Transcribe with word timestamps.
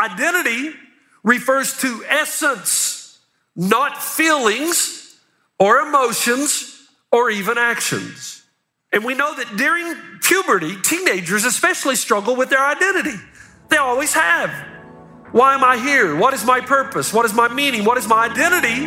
Identity 0.00 0.74
refers 1.24 1.76
to 1.78 2.04
essence, 2.08 3.18
not 3.56 4.00
feelings 4.00 5.18
or 5.58 5.80
emotions 5.80 6.88
or 7.10 7.30
even 7.30 7.58
actions. 7.58 8.44
And 8.92 9.04
we 9.04 9.14
know 9.14 9.34
that 9.34 9.56
during 9.56 9.94
puberty, 10.22 10.76
teenagers 10.82 11.44
especially 11.44 11.96
struggle 11.96 12.36
with 12.36 12.48
their 12.48 12.64
identity. 12.64 13.18
They 13.70 13.76
always 13.76 14.14
have. 14.14 14.50
Why 15.32 15.54
am 15.54 15.64
I 15.64 15.76
here? 15.76 16.16
What 16.16 16.32
is 16.32 16.44
my 16.44 16.60
purpose? 16.60 17.12
What 17.12 17.26
is 17.26 17.34
my 17.34 17.48
meaning? 17.48 17.84
What 17.84 17.98
is 17.98 18.06
my 18.06 18.26
identity? 18.26 18.84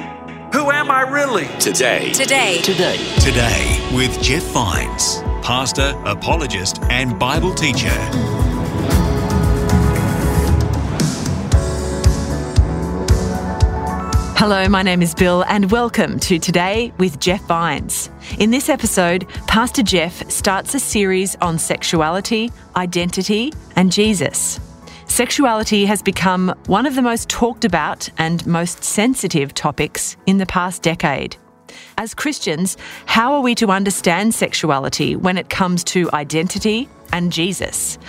Who 0.57 0.71
am 0.71 0.89
I 0.89 1.01
really? 1.01 1.47
Today. 1.59 2.13
Today. 2.13 2.61
Today. 2.61 2.97
Today 3.19 3.89
with 3.93 4.21
Jeff 4.21 4.43
Vines, 4.53 5.21
pastor, 5.45 5.93
apologist, 6.05 6.81
and 6.83 7.19
Bible 7.19 7.53
teacher. 7.53 7.89
Hello, 14.41 14.67
my 14.67 14.81
name 14.81 15.03
is 15.03 15.13
Bill, 15.13 15.45
and 15.49 15.69
welcome 15.69 16.19
to 16.21 16.39
Today 16.39 16.91
with 16.97 17.19
Jeff 17.19 17.43
Vines. 17.43 18.09
In 18.39 18.49
this 18.49 18.69
episode, 18.69 19.29
Pastor 19.45 19.83
Jeff 19.83 20.27
starts 20.31 20.73
a 20.73 20.79
series 20.79 21.35
on 21.41 21.59
sexuality, 21.59 22.51
identity, 22.75 23.53
and 23.75 23.91
Jesus. 23.91 24.59
Sexuality 25.05 25.85
has 25.85 26.01
become 26.01 26.55
one 26.65 26.87
of 26.87 26.95
the 26.95 27.03
most 27.03 27.29
talked 27.29 27.65
about 27.65 28.09
and 28.17 28.43
most 28.47 28.83
sensitive 28.83 29.53
topics 29.53 30.17
in 30.25 30.39
the 30.39 30.47
past 30.47 30.81
decade. 30.81 31.37
As 31.99 32.15
Christians, 32.15 32.77
how 33.05 33.33
are 33.33 33.41
we 33.41 33.53
to 33.53 33.69
understand 33.69 34.33
sexuality 34.33 35.15
when 35.15 35.37
it 35.37 35.51
comes 35.51 35.83
to 35.83 36.09
identity 36.13 36.89
and 37.13 37.31
Jesus? 37.31 37.99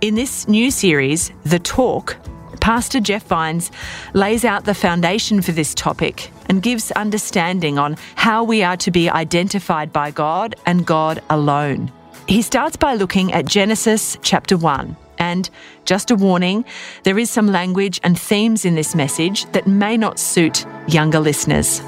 In 0.00 0.14
this 0.14 0.48
new 0.48 0.70
series, 0.70 1.32
The 1.44 1.58
Talk, 1.58 2.16
Pastor 2.62 3.00
Jeff 3.00 3.26
Vines 3.26 3.72
lays 4.14 4.44
out 4.44 4.66
the 4.66 4.72
foundation 4.72 5.42
for 5.42 5.50
this 5.50 5.74
topic 5.74 6.30
and 6.48 6.62
gives 6.62 6.92
understanding 6.92 7.76
on 7.76 7.96
how 8.14 8.44
we 8.44 8.62
are 8.62 8.76
to 8.76 8.92
be 8.92 9.10
identified 9.10 9.92
by 9.92 10.12
God 10.12 10.54
and 10.64 10.86
God 10.86 11.20
alone. 11.28 11.90
He 12.28 12.40
starts 12.40 12.76
by 12.76 12.94
looking 12.94 13.32
at 13.32 13.46
Genesis 13.46 14.16
chapter 14.22 14.56
1. 14.56 14.96
And 15.18 15.50
just 15.86 16.12
a 16.12 16.14
warning, 16.14 16.64
there 17.02 17.18
is 17.18 17.30
some 17.30 17.48
language 17.48 17.98
and 18.04 18.16
themes 18.16 18.64
in 18.64 18.76
this 18.76 18.94
message 18.94 19.44
that 19.46 19.66
may 19.66 19.96
not 19.96 20.20
suit 20.20 20.64
younger 20.86 21.18
listeners. 21.18 21.80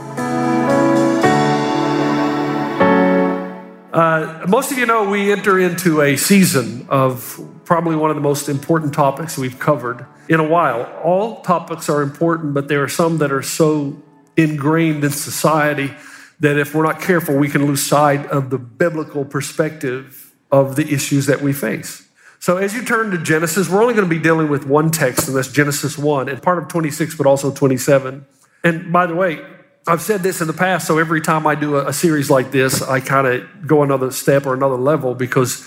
Uh, 3.93 4.45
most 4.49 4.73
of 4.73 4.79
you 4.79 4.87
know 4.87 5.09
we 5.09 5.31
enter 5.31 5.61
into 5.61 6.03
a 6.03 6.17
season 6.17 6.85
of 6.89 7.39
probably 7.65 7.97
one 7.97 8.11
of 8.11 8.17
the 8.17 8.23
most 8.23 8.49
important 8.49 8.95
topics 8.95 9.39
we've 9.39 9.59
covered 9.59 10.07
in 10.29 10.41
a 10.41 10.47
while. 10.47 10.83
All 11.03 11.41
topics 11.43 11.89
are 11.89 12.03
important, 12.03 12.55
but 12.55 12.69
there 12.69 12.83
are 12.83 12.89
some 12.89 13.19
that 13.19 13.33
are 13.33 13.43
so 13.43 14.01
ingrained 14.37 15.05
in 15.05 15.11
society 15.11 15.95
that 16.41 16.59
if 16.59 16.75
we're 16.75 16.85
not 16.85 17.01
careful, 17.01 17.37
we 17.37 17.49
can 17.49 17.67
lose 17.67 17.87
sight 17.87 18.27
of 18.27 18.51
the 18.51 18.59
biblical 18.59 19.25
perspective 19.25 20.33
of 20.51 20.77
the 20.77 20.93
issues 20.93 21.27
that 21.27 21.41
we 21.41 21.53
face. 21.53 22.07
So, 22.39 22.59
as 22.59 22.75
you 22.75 22.85
turn 22.85 23.11
to 23.13 23.19
Genesis, 23.19 23.71
we're 23.71 23.81
only 23.81 23.95
going 23.95 24.09
to 24.09 24.15
be 24.15 24.21
dealing 24.21 24.51
with 24.51 24.67
one 24.67 24.91
text, 24.91 25.29
and 25.29 25.37
that's 25.37 25.51
Genesis 25.51 25.97
1, 25.97 26.29
and 26.29 26.43
part 26.43 26.59
of 26.59 26.69
26, 26.69 27.15
but 27.17 27.27
also 27.27 27.51
27. 27.51 28.27
And 28.63 28.93
by 28.93 29.07
the 29.07 29.15
way, 29.15 29.43
I've 29.87 30.03
said 30.03 30.23
this 30.23 30.41
in 30.41 30.47
the 30.47 30.53
past, 30.53 30.87
so 30.87 30.99
every 30.99 31.21
time 31.21 31.47
I 31.47 31.55
do 31.55 31.77
a, 31.77 31.89
a 31.89 31.93
series 31.93 32.31
like 32.31 32.51
this, 32.51 32.83
I 32.83 33.01
kind 33.01 33.27
of 33.27 33.67
go 33.67 33.83
another 33.83 34.11
step 34.11 34.47
or 34.47 34.55
another 34.55 34.77
level 34.77 35.15
because 35.15 35.67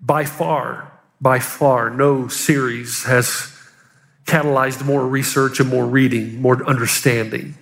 by 0.00 0.24
far, 0.24 0.95
by 1.20 1.38
far, 1.38 1.90
no 1.90 2.28
series 2.28 3.04
has 3.04 3.52
catalyzed 4.26 4.84
more 4.84 5.06
research 5.06 5.60
and 5.60 5.68
more 5.68 5.86
reading, 5.86 6.40
more 6.42 6.64
understanding. 6.66 7.54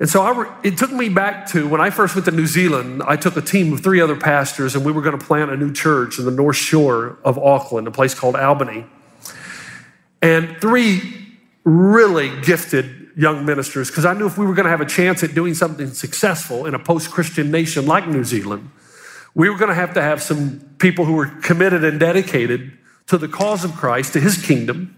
And 0.00 0.08
so 0.08 0.28
re- 0.34 0.50
it 0.64 0.76
took 0.76 0.90
me 0.90 1.08
back 1.08 1.46
to 1.50 1.68
when 1.68 1.80
I 1.80 1.90
first 1.90 2.14
went 2.14 2.24
to 2.24 2.32
New 2.32 2.46
Zealand, 2.46 3.02
I 3.06 3.16
took 3.16 3.36
a 3.36 3.40
team 3.40 3.72
of 3.72 3.80
three 3.80 4.00
other 4.00 4.16
pastors 4.16 4.74
and 4.74 4.84
we 4.84 4.92
were 4.92 5.02
going 5.02 5.18
to 5.18 5.24
plant 5.24 5.50
a 5.50 5.56
new 5.56 5.72
church 5.72 6.18
in 6.18 6.24
the 6.24 6.30
North 6.30 6.56
Shore 6.56 7.18
of 7.24 7.38
Auckland, 7.38 7.86
a 7.86 7.90
place 7.90 8.14
called 8.14 8.34
Albany. 8.34 8.86
And 10.20 10.56
three 10.60 11.38
really 11.64 12.40
gifted 12.40 13.10
young 13.16 13.46
ministers 13.46 13.90
because 13.90 14.04
I 14.04 14.14
knew 14.14 14.26
if 14.26 14.36
we 14.36 14.46
were 14.46 14.54
going 14.54 14.64
to 14.64 14.70
have 14.70 14.80
a 14.80 14.86
chance 14.86 15.22
at 15.22 15.34
doing 15.34 15.54
something 15.54 15.88
successful 15.88 16.66
in 16.66 16.74
a 16.74 16.78
post 16.78 17.10
Christian 17.10 17.50
nation 17.50 17.86
like 17.86 18.08
New 18.08 18.24
Zealand, 18.24 18.70
we 19.34 19.50
were 19.50 19.56
going 19.56 19.68
to 19.68 19.74
have 19.74 19.94
to 19.94 20.02
have 20.02 20.22
some 20.22 20.60
people 20.78 21.04
who 21.04 21.14
were 21.14 21.26
committed 21.26 21.84
and 21.84 21.98
dedicated 21.98 22.72
to 23.06 23.18
the 23.18 23.28
cause 23.28 23.64
of 23.64 23.74
Christ, 23.74 24.12
to 24.14 24.20
his 24.20 24.44
kingdom, 24.44 24.96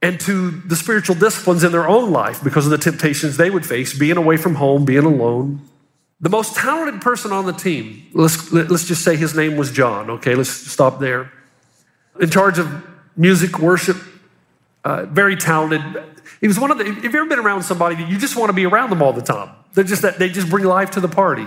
and 0.00 0.18
to 0.20 0.50
the 0.50 0.76
spiritual 0.76 1.14
disciplines 1.14 1.64
in 1.64 1.72
their 1.72 1.88
own 1.88 2.10
life 2.10 2.42
because 2.42 2.66
of 2.66 2.70
the 2.70 2.78
temptations 2.78 3.36
they 3.36 3.50
would 3.50 3.66
face, 3.66 3.96
being 3.96 4.16
away 4.16 4.36
from 4.36 4.54
home, 4.54 4.84
being 4.84 5.04
alone. 5.04 5.60
The 6.20 6.30
most 6.30 6.56
talented 6.56 7.00
person 7.00 7.30
on 7.32 7.46
the 7.46 7.52
team, 7.52 8.06
let's, 8.12 8.52
let's 8.52 8.86
just 8.86 9.04
say 9.04 9.16
his 9.16 9.36
name 9.36 9.56
was 9.56 9.70
John, 9.70 10.10
okay? 10.10 10.34
Let's 10.34 10.50
stop 10.50 10.98
there. 10.98 11.30
In 12.20 12.30
charge 12.30 12.58
of 12.58 12.84
music, 13.16 13.58
worship, 13.58 13.96
uh, 14.84 15.04
very 15.06 15.36
talented. 15.36 15.80
He 16.40 16.48
was 16.48 16.58
one 16.58 16.70
of 16.70 16.78
the, 16.78 16.84
have 16.84 17.04
you 17.04 17.20
ever 17.20 17.26
been 17.26 17.38
around 17.38 17.62
somebody 17.62 17.96
that 17.96 18.08
you 18.08 18.18
just 18.18 18.36
want 18.36 18.48
to 18.48 18.52
be 18.52 18.66
around 18.66 18.90
them 18.90 19.02
all 19.02 19.12
the 19.12 19.22
time? 19.22 19.50
They're 19.74 19.84
just 19.84 20.02
that, 20.02 20.18
they 20.18 20.28
just 20.28 20.48
bring 20.48 20.64
life 20.64 20.92
to 20.92 21.00
the 21.00 21.08
party. 21.08 21.46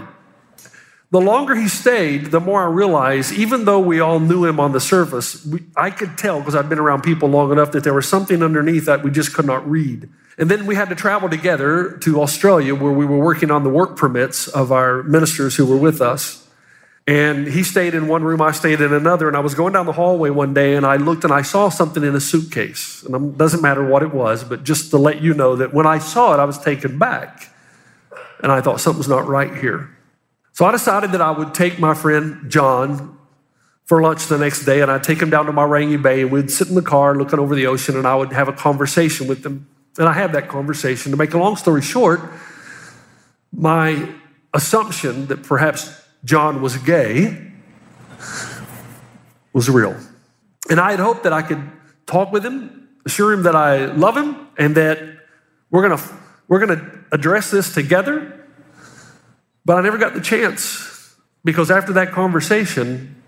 The 1.11 1.19
longer 1.19 1.55
he 1.55 1.67
stayed, 1.67 2.27
the 2.27 2.39
more 2.39 2.63
I 2.63 2.67
realized, 2.67 3.33
even 3.33 3.65
though 3.65 3.81
we 3.81 3.99
all 3.99 4.21
knew 4.21 4.45
him 4.45 4.61
on 4.61 4.71
the 4.71 4.79
surface, 4.79 5.45
we, 5.45 5.61
I 5.75 5.89
could 5.89 6.17
tell 6.17 6.39
because 6.39 6.55
I'd 6.55 6.69
been 6.69 6.79
around 6.79 7.01
people 7.01 7.27
long 7.27 7.51
enough 7.51 7.73
that 7.73 7.83
there 7.83 7.93
was 7.93 8.07
something 8.07 8.41
underneath 8.41 8.85
that 8.85 9.03
we 9.03 9.11
just 9.11 9.33
could 9.33 9.45
not 9.45 9.69
read. 9.69 10.09
And 10.37 10.49
then 10.49 10.65
we 10.65 10.75
had 10.75 10.87
to 10.87 10.95
travel 10.95 11.27
together 11.27 11.97
to 12.03 12.21
Australia 12.21 12.73
where 12.73 12.93
we 12.93 13.05
were 13.05 13.19
working 13.19 13.51
on 13.51 13.65
the 13.65 13.69
work 13.69 13.97
permits 13.97 14.47
of 14.47 14.71
our 14.71 15.03
ministers 15.03 15.57
who 15.57 15.65
were 15.65 15.75
with 15.75 16.01
us. 16.01 16.47
And 17.05 17.45
he 17.45 17.63
stayed 17.63 17.93
in 17.93 18.07
one 18.07 18.23
room, 18.23 18.41
I 18.41 18.51
stayed 18.51 18.79
in 18.79 18.93
another. 18.93 19.27
And 19.27 19.35
I 19.35 19.41
was 19.41 19.53
going 19.53 19.73
down 19.73 19.87
the 19.87 19.91
hallway 19.91 20.29
one 20.29 20.53
day 20.53 20.75
and 20.75 20.85
I 20.85 20.95
looked 20.95 21.25
and 21.25 21.33
I 21.33 21.41
saw 21.41 21.67
something 21.67 22.03
in 22.03 22.15
a 22.15 22.21
suitcase. 22.21 23.03
And 23.03 23.33
it 23.33 23.37
doesn't 23.37 23.61
matter 23.61 23.85
what 23.85 24.01
it 24.01 24.13
was, 24.13 24.45
but 24.45 24.63
just 24.63 24.91
to 24.91 24.97
let 24.97 25.21
you 25.21 25.33
know 25.33 25.57
that 25.57 25.73
when 25.73 25.85
I 25.85 25.99
saw 25.99 26.33
it, 26.33 26.39
I 26.39 26.45
was 26.45 26.57
taken 26.57 26.97
back. 26.97 27.49
And 28.41 28.49
I 28.49 28.61
thought 28.61 28.79
something's 28.79 29.09
not 29.09 29.27
right 29.27 29.53
here. 29.57 29.89
So 30.53 30.65
I 30.65 30.71
decided 30.71 31.11
that 31.13 31.21
I 31.21 31.31
would 31.31 31.53
take 31.53 31.79
my 31.79 31.93
friend 31.93 32.49
John 32.49 33.17
for 33.85 34.01
lunch 34.01 34.27
the 34.27 34.37
next 34.37 34.65
day 34.65 34.81
and 34.81 34.91
I'd 34.91 35.03
take 35.03 35.21
him 35.21 35.29
down 35.29 35.45
to 35.45 35.51
Mairangi 35.51 36.01
Bay 36.01 36.21
and 36.21 36.31
we'd 36.31 36.51
sit 36.51 36.67
in 36.67 36.75
the 36.75 36.81
car 36.81 37.15
looking 37.15 37.39
over 37.39 37.55
the 37.55 37.67
ocean 37.67 37.97
and 37.97 38.05
I 38.05 38.15
would 38.15 38.31
have 38.33 38.47
a 38.47 38.53
conversation 38.53 39.27
with 39.27 39.45
him. 39.45 39.67
And 39.97 40.07
I 40.07 40.13
had 40.13 40.33
that 40.33 40.47
conversation. 40.47 41.11
To 41.11 41.17
make 41.17 41.33
a 41.33 41.37
long 41.37 41.57
story 41.57 41.81
short, 41.81 42.21
my 43.51 44.09
assumption 44.53 45.27
that 45.27 45.43
perhaps 45.43 46.01
John 46.23 46.61
was 46.61 46.77
gay 46.77 47.51
was 49.53 49.69
real. 49.69 49.97
And 50.69 50.79
I 50.79 50.91
had 50.91 50.99
hoped 50.99 51.23
that 51.23 51.33
I 51.33 51.41
could 51.41 51.61
talk 52.05 52.31
with 52.31 52.45
him, 52.45 52.89
assure 53.05 53.33
him 53.33 53.43
that 53.43 53.55
I 53.55 53.85
love 53.85 54.15
him, 54.15 54.47
and 54.57 54.75
that 54.75 54.99
we're 55.69 55.87
gonna, 55.87 56.01
we're 56.47 56.65
gonna 56.65 57.03
address 57.11 57.51
this 57.51 57.73
together. 57.73 58.40
But 59.65 59.77
I 59.77 59.81
never 59.81 59.97
got 59.97 60.13
the 60.13 60.21
chance 60.21 61.15
because 61.43 61.69
after 61.69 61.93
that 61.93 62.11
conversation, 62.11 63.21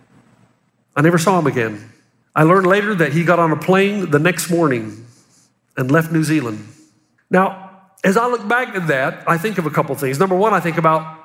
I 0.96 1.02
never 1.02 1.18
saw 1.18 1.40
him 1.40 1.48
again. 1.48 1.92
I 2.36 2.44
learned 2.44 2.68
later 2.68 2.96
that 2.96 3.14
he 3.14 3.24
got 3.24 3.40
on 3.40 3.52
a 3.52 3.58
plane 3.58 4.10
the 4.10 4.20
next 4.20 4.50
morning 4.50 5.06
and 5.78 5.92
left 5.92 6.12
New 6.12 6.24
Zealand. 6.24 6.68
Now, 7.30 7.82
as 8.04 8.18
I 8.18 8.28
look 8.28 8.48
back 8.48 8.76
at 8.76 8.88
that, 8.88 9.24
I 9.28 9.38
think 9.38 9.58
of 9.58 9.66
a 9.66 9.70
couple 9.70 9.96
things. 9.96 10.20
Number 10.20 10.36
one, 10.36 10.54
I 10.54 10.60
think 10.60 10.78
about 10.78 11.20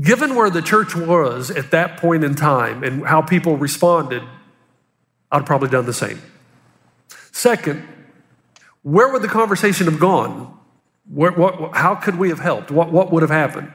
given 0.00 0.34
where 0.34 0.50
the 0.50 0.62
church 0.62 0.94
was 0.94 1.50
at 1.50 1.72
that 1.72 1.96
point 1.96 2.24
in 2.24 2.34
time 2.34 2.84
and 2.84 3.04
how 3.04 3.20
people 3.20 3.56
responded, 3.56 4.22
I'd 5.30 5.44
probably 5.44 5.68
done 5.68 5.86
the 5.86 5.92
same. 5.92 6.22
Second, 7.32 7.86
where 8.82 9.12
would 9.12 9.22
the 9.22 9.28
conversation 9.28 9.86
have 9.86 10.00
gone? 10.00 10.56
Where, 11.12 11.32
what, 11.32 11.74
how 11.74 11.94
could 11.94 12.16
we 12.16 12.28
have 12.28 12.38
helped? 12.38 12.70
What, 12.70 12.92
what 12.92 13.12
would 13.12 13.22
have 13.22 13.30
happened? 13.30 13.72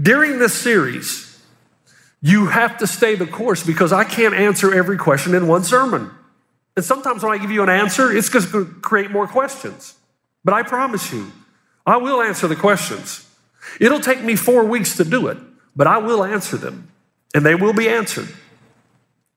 During 0.00 0.38
this 0.38 0.54
series, 0.54 1.40
you 2.20 2.46
have 2.46 2.78
to 2.78 2.86
stay 2.86 3.14
the 3.14 3.26
course 3.26 3.64
because 3.64 3.92
I 3.92 4.04
can't 4.04 4.34
answer 4.34 4.72
every 4.74 4.96
question 4.96 5.34
in 5.34 5.48
one 5.48 5.64
sermon. 5.64 6.10
And 6.76 6.84
sometimes 6.84 7.22
when 7.22 7.32
I 7.32 7.38
give 7.38 7.50
you 7.50 7.62
an 7.62 7.68
answer, 7.68 8.10
it's 8.10 8.28
going 8.28 8.46
to 8.46 8.64
create 8.80 9.10
more 9.10 9.26
questions. 9.26 9.94
But 10.44 10.54
I 10.54 10.62
promise 10.62 11.12
you, 11.12 11.30
I 11.86 11.98
will 11.98 12.22
answer 12.22 12.48
the 12.48 12.56
questions. 12.56 13.28
It'll 13.80 14.00
take 14.00 14.22
me 14.22 14.36
four 14.36 14.64
weeks 14.64 14.96
to 14.96 15.04
do 15.04 15.28
it, 15.28 15.38
but 15.76 15.86
I 15.86 15.98
will 15.98 16.24
answer 16.24 16.56
them, 16.56 16.90
and 17.34 17.44
they 17.44 17.54
will 17.54 17.72
be 17.72 17.88
answered. 17.88 18.28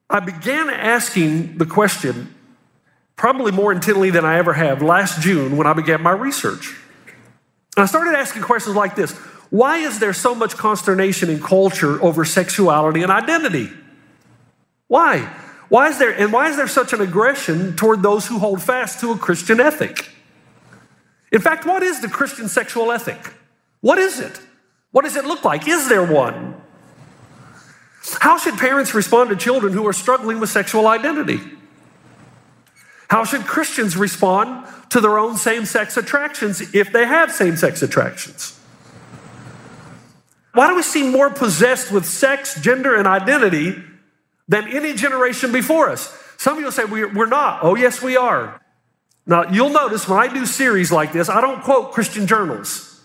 I 0.08 0.20
began 0.20 0.70
asking 0.70 1.58
the 1.58 1.66
question 1.66 2.34
probably 3.16 3.50
more 3.50 3.72
intently 3.72 4.10
than 4.10 4.24
I 4.24 4.38
ever 4.38 4.52
have 4.52 4.82
last 4.82 5.20
June 5.20 5.56
when 5.56 5.66
I 5.66 5.72
began 5.72 6.02
my 6.02 6.12
research. 6.12 6.74
And 7.76 7.82
I 7.82 7.86
started 7.86 8.14
asking 8.14 8.42
questions 8.42 8.76
like 8.76 8.94
this 8.94 9.12
Why 9.50 9.78
is 9.78 9.98
there 9.98 10.12
so 10.12 10.34
much 10.34 10.56
consternation 10.56 11.30
in 11.30 11.40
culture 11.40 12.02
over 12.02 12.24
sexuality 12.24 13.02
and 13.02 13.12
identity? 13.12 13.70
Why? 14.88 15.18
Why 15.68 15.88
is 15.88 15.98
there, 15.98 16.16
and 16.16 16.32
why 16.32 16.48
is 16.48 16.56
there 16.56 16.68
such 16.68 16.92
an 16.92 17.00
aggression 17.00 17.76
toward 17.76 18.02
those 18.02 18.26
who 18.26 18.38
hold 18.38 18.62
fast 18.62 19.00
to 19.00 19.12
a 19.12 19.18
Christian 19.18 19.60
ethic? 19.60 20.10
In 21.32 21.40
fact, 21.40 21.66
what 21.66 21.82
is 21.82 22.00
the 22.00 22.08
Christian 22.08 22.48
sexual 22.48 22.92
ethic? 22.92 23.34
What 23.80 23.98
is 23.98 24.20
it? 24.20 24.40
What 24.92 25.04
does 25.04 25.16
it 25.16 25.24
look 25.24 25.44
like? 25.44 25.66
Is 25.66 25.88
there 25.88 26.04
one? 26.04 26.60
How 28.20 28.38
should 28.38 28.56
parents 28.56 28.94
respond 28.94 29.30
to 29.30 29.36
children 29.36 29.72
who 29.72 29.86
are 29.86 29.92
struggling 29.92 30.38
with 30.38 30.50
sexual 30.50 30.86
identity? 30.86 31.40
How 33.08 33.24
should 33.24 33.42
Christians 33.42 33.96
respond 33.96 34.66
to 34.90 35.00
their 35.00 35.18
own 35.18 35.36
same 35.36 35.64
sex 35.64 35.96
attractions 35.96 36.74
if 36.74 36.92
they 36.92 37.06
have 37.06 37.32
same 37.32 37.56
sex 37.56 37.82
attractions? 37.82 38.55
Why 40.56 40.68
do 40.68 40.74
we 40.74 40.82
seem 40.82 41.12
more 41.12 41.28
possessed 41.28 41.92
with 41.92 42.06
sex, 42.06 42.58
gender, 42.62 42.96
and 42.96 43.06
identity 43.06 43.76
than 44.48 44.66
any 44.68 44.94
generation 44.94 45.52
before 45.52 45.90
us? 45.90 46.16
Some 46.38 46.54
of 46.54 46.60
you 46.60 46.64
will 46.64 46.72
say, 46.72 46.86
We're 46.86 47.26
not. 47.26 47.62
Oh, 47.62 47.76
yes, 47.76 48.00
we 48.00 48.16
are. 48.16 48.58
Now, 49.26 49.50
you'll 49.50 49.68
notice 49.68 50.08
when 50.08 50.18
I 50.18 50.32
do 50.32 50.46
series 50.46 50.90
like 50.90 51.12
this, 51.12 51.28
I 51.28 51.42
don't 51.42 51.62
quote 51.62 51.92
Christian 51.92 52.26
journals. 52.26 53.02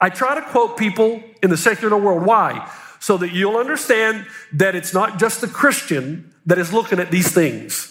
I 0.00 0.10
try 0.10 0.34
to 0.34 0.42
quote 0.42 0.76
people 0.76 1.22
in 1.40 1.50
the 1.50 1.56
secular 1.56 1.96
world. 1.96 2.26
Why? 2.26 2.68
So 2.98 3.16
that 3.18 3.32
you'll 3.32 3.56
understand 3.56 4.26
that 4.54 4.74
it's 4.74 4.92
not 4.92 5.20
just 5.20 5.40
the 5.42 5.46
Christian 5.46 6.34
that 6.46 6.58
is 6.58 6.72
looking 6.72 6.98
at 6.98 7.12
these 7.12 7.32
things 7.32 7.89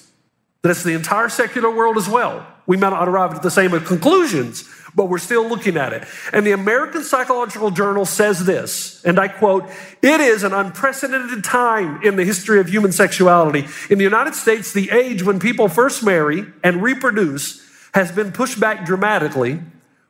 that 0.61 0.69
it's 0.69 0.83
the 0.83 0.93
entire 0.93 1.29
secular 1.29 1.73
world 1.73 1.97
as 1.97 2.09
well. 2.09 2.45
We 2.67 2.77
may 2.77 2.89
not 2.89 3.07
arrive 3.07 3.33
at 3.33 3.41
the 3.41 3.51
same 3.51 3.71
conclusions, 3.71 4.69
but 4.93 5.05
we're 5.05 5.17
still 5.17 5.47
looking 5.47 5.77
at 5.77 5.93
it. 5.93 6.03
And 6.33 6.45
the 6.45 6.51
American 6.51 7.03
Psychological 7.03 7.71
Journal 7.71 8.05
says 8.05 8.45
this, 8.45 9.03
and 9.05 9.19
I 9.19 9.27
quote, 9.27 9.69
it 10.01 10.19
is 10.19 10.43
an 10.43 10.53
unprecedented 10.53 11.43
time 11.43 12.03
in 12.03 12.15
the 12.15 12.25
history 12.25 12.59
of 12.59 12.67
human 12.67 12.91
sexuality. 12.91 13.65
In 13.89 13.97
the 13.97 14.03
United 14.03 14.35
States, 14.35 14.73
the 14.73 14.91
age 14.91 15.23
when 15.23 15.39
people 15.39 15.67
first 15.67 16.03
marry 16.03 16.45
and 16.63 16.83
reproduce 16.83 17.65
has 17.93 18.11
been 18.11 18.31
pushed 18.31 18.59
back 18.59 18.85
dramatically, 18.85 19.61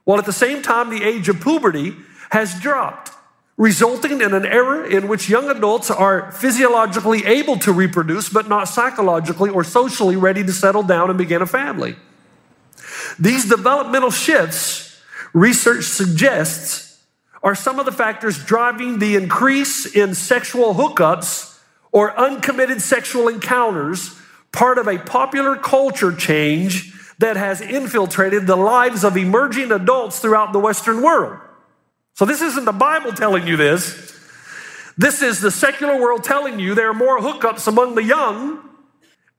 while 0.03 0.19
at 0.19 0.25
the 0.25 0.33
same 0.33 0.61
time, 0.61 0.89
the 0.89 1.03
age 1.03 1.29
of 1.29 1.39
puberty 1.39 1.95
has 2.31 2.59
dropped 2.59 3.11
resulting 3.59 4.21
in 4.21 4.33
an 4.33 4.45
era 4.45 4.87
in 4.87 5.09
which 5.09 5.29
young 5.29 5.49
adults 5.49 5.91
are 5.91 6.31
physiologically 6.31 7.25
able 7.25 7.57
to 7.57 7.73
reproduce, 7.73 8.29
but 8.29 8.47
not 8.47 8.69
psychologically 8.69 9.49
or 9.49 9.65
socially 9.65 10.15
ready 10.15 10.41
to 10.45 10.53
settle 10.53 10.81
down 10.81 11.09
and 11.09 11.17
begin 11.17 11.41
a 11.41 11.45
family. 11.45 11.97
These 13.19 13.49
developmental 13.49 14.11
shifts, 14.11 15.01
research 15.33 15.83
suggests, 15.83 17.03
are 17.43 17.53
some 17.53 17.79
of 17.79 17.85
the 17.85 17.91
factors 17.91 18.43
driving 18.43 18.99
the 18.99 19.17
increase 19.17 19.85
in 19.85 20.15
sexual 20.15 20.73
hookups 20.75 21.59
or 21.91 22.17
uncommitted 22.17 22.81
sexual 22.81 23.27
encounters, 23.27 24.17
part 24.53 24.77
of 24.77 24.87
a 24.87 24.99
popular 24.99 25.57
culture 25.57 26.15
change 26.15 26.93
that 27.17 27.35
has 27.35 27.59
infiltrated 27.59 28.47
the 28.47 28.55
lives 28.55 29.03
of 29.03 29.17
emerging 29.17 29.73
adults 29.73 30.19
throughout 30.19 30.53
the 30.53 30.59
Western 30.59 31.01
world. 31.01 31.41
So, 32.19 32.25
this 32.25 32.41
isn't 32.41 32.65
the 32.65 32.73
Bible 32.73 33.13
telling 33.13 33.47
you 33.47 33.55
this. 33.55 34.13
This 34.97 35.21
is 35.21 35.39
the 35.39 35.51
secular 35.51 35.97
world 35.97 36.21
telling 36.21 36.59
you 36.59 36.75
there 36.75 36.89
are 36.89 36.93
more 36.93 37.17
hookups 37.17 37.65
among 37.65 37.95
the 37.95 38.03
young, 38.03 38.59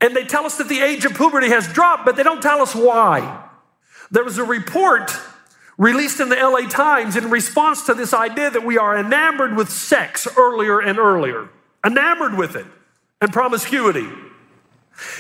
and 0.01 0.17
they 0.17 0.25
tell 0.25 0.47
us 0.47 0.57
that 0.57 0.71
the 0.71 0.81
age 0.81 1.05
of 1.05 1.13
puberty 1.13 1.51
has 1.51 1.71
dropped, 1.71 2.07
but 2.07 2.17
they 2.17 2.23
don't 2.23 2.41
tell 2.41 2.63
us 2.63 2.75
why. 2.75 3.47
There 4.11 4.25
was 4.25 4.39
a 4.39 4.45
report 4.45 5.15
released 5.77 6.21
in 6.21 6.31
the 6.31 6.37
LA 6.37 6.71
Times 6.71 7.17
in 7.17 7.29
response 7.29 7.85
to 7.85 7.93
this 7.93 8.15
idea 8.15 8.49
that 8.49 8.65
we 8.65 8.79
are 8.79 8.97
enamored 8.97 9.59
with 9.59 9.69
sex 9.69 10.27
earlier 10.39 10.81
and 10.81 10.99
earlier, 10.99 11.51
enamored 11.85 12.39
with 12.39 12.57
it 12.57 12.65
and 13.21 13.31
promiscuity. 13.31 14.09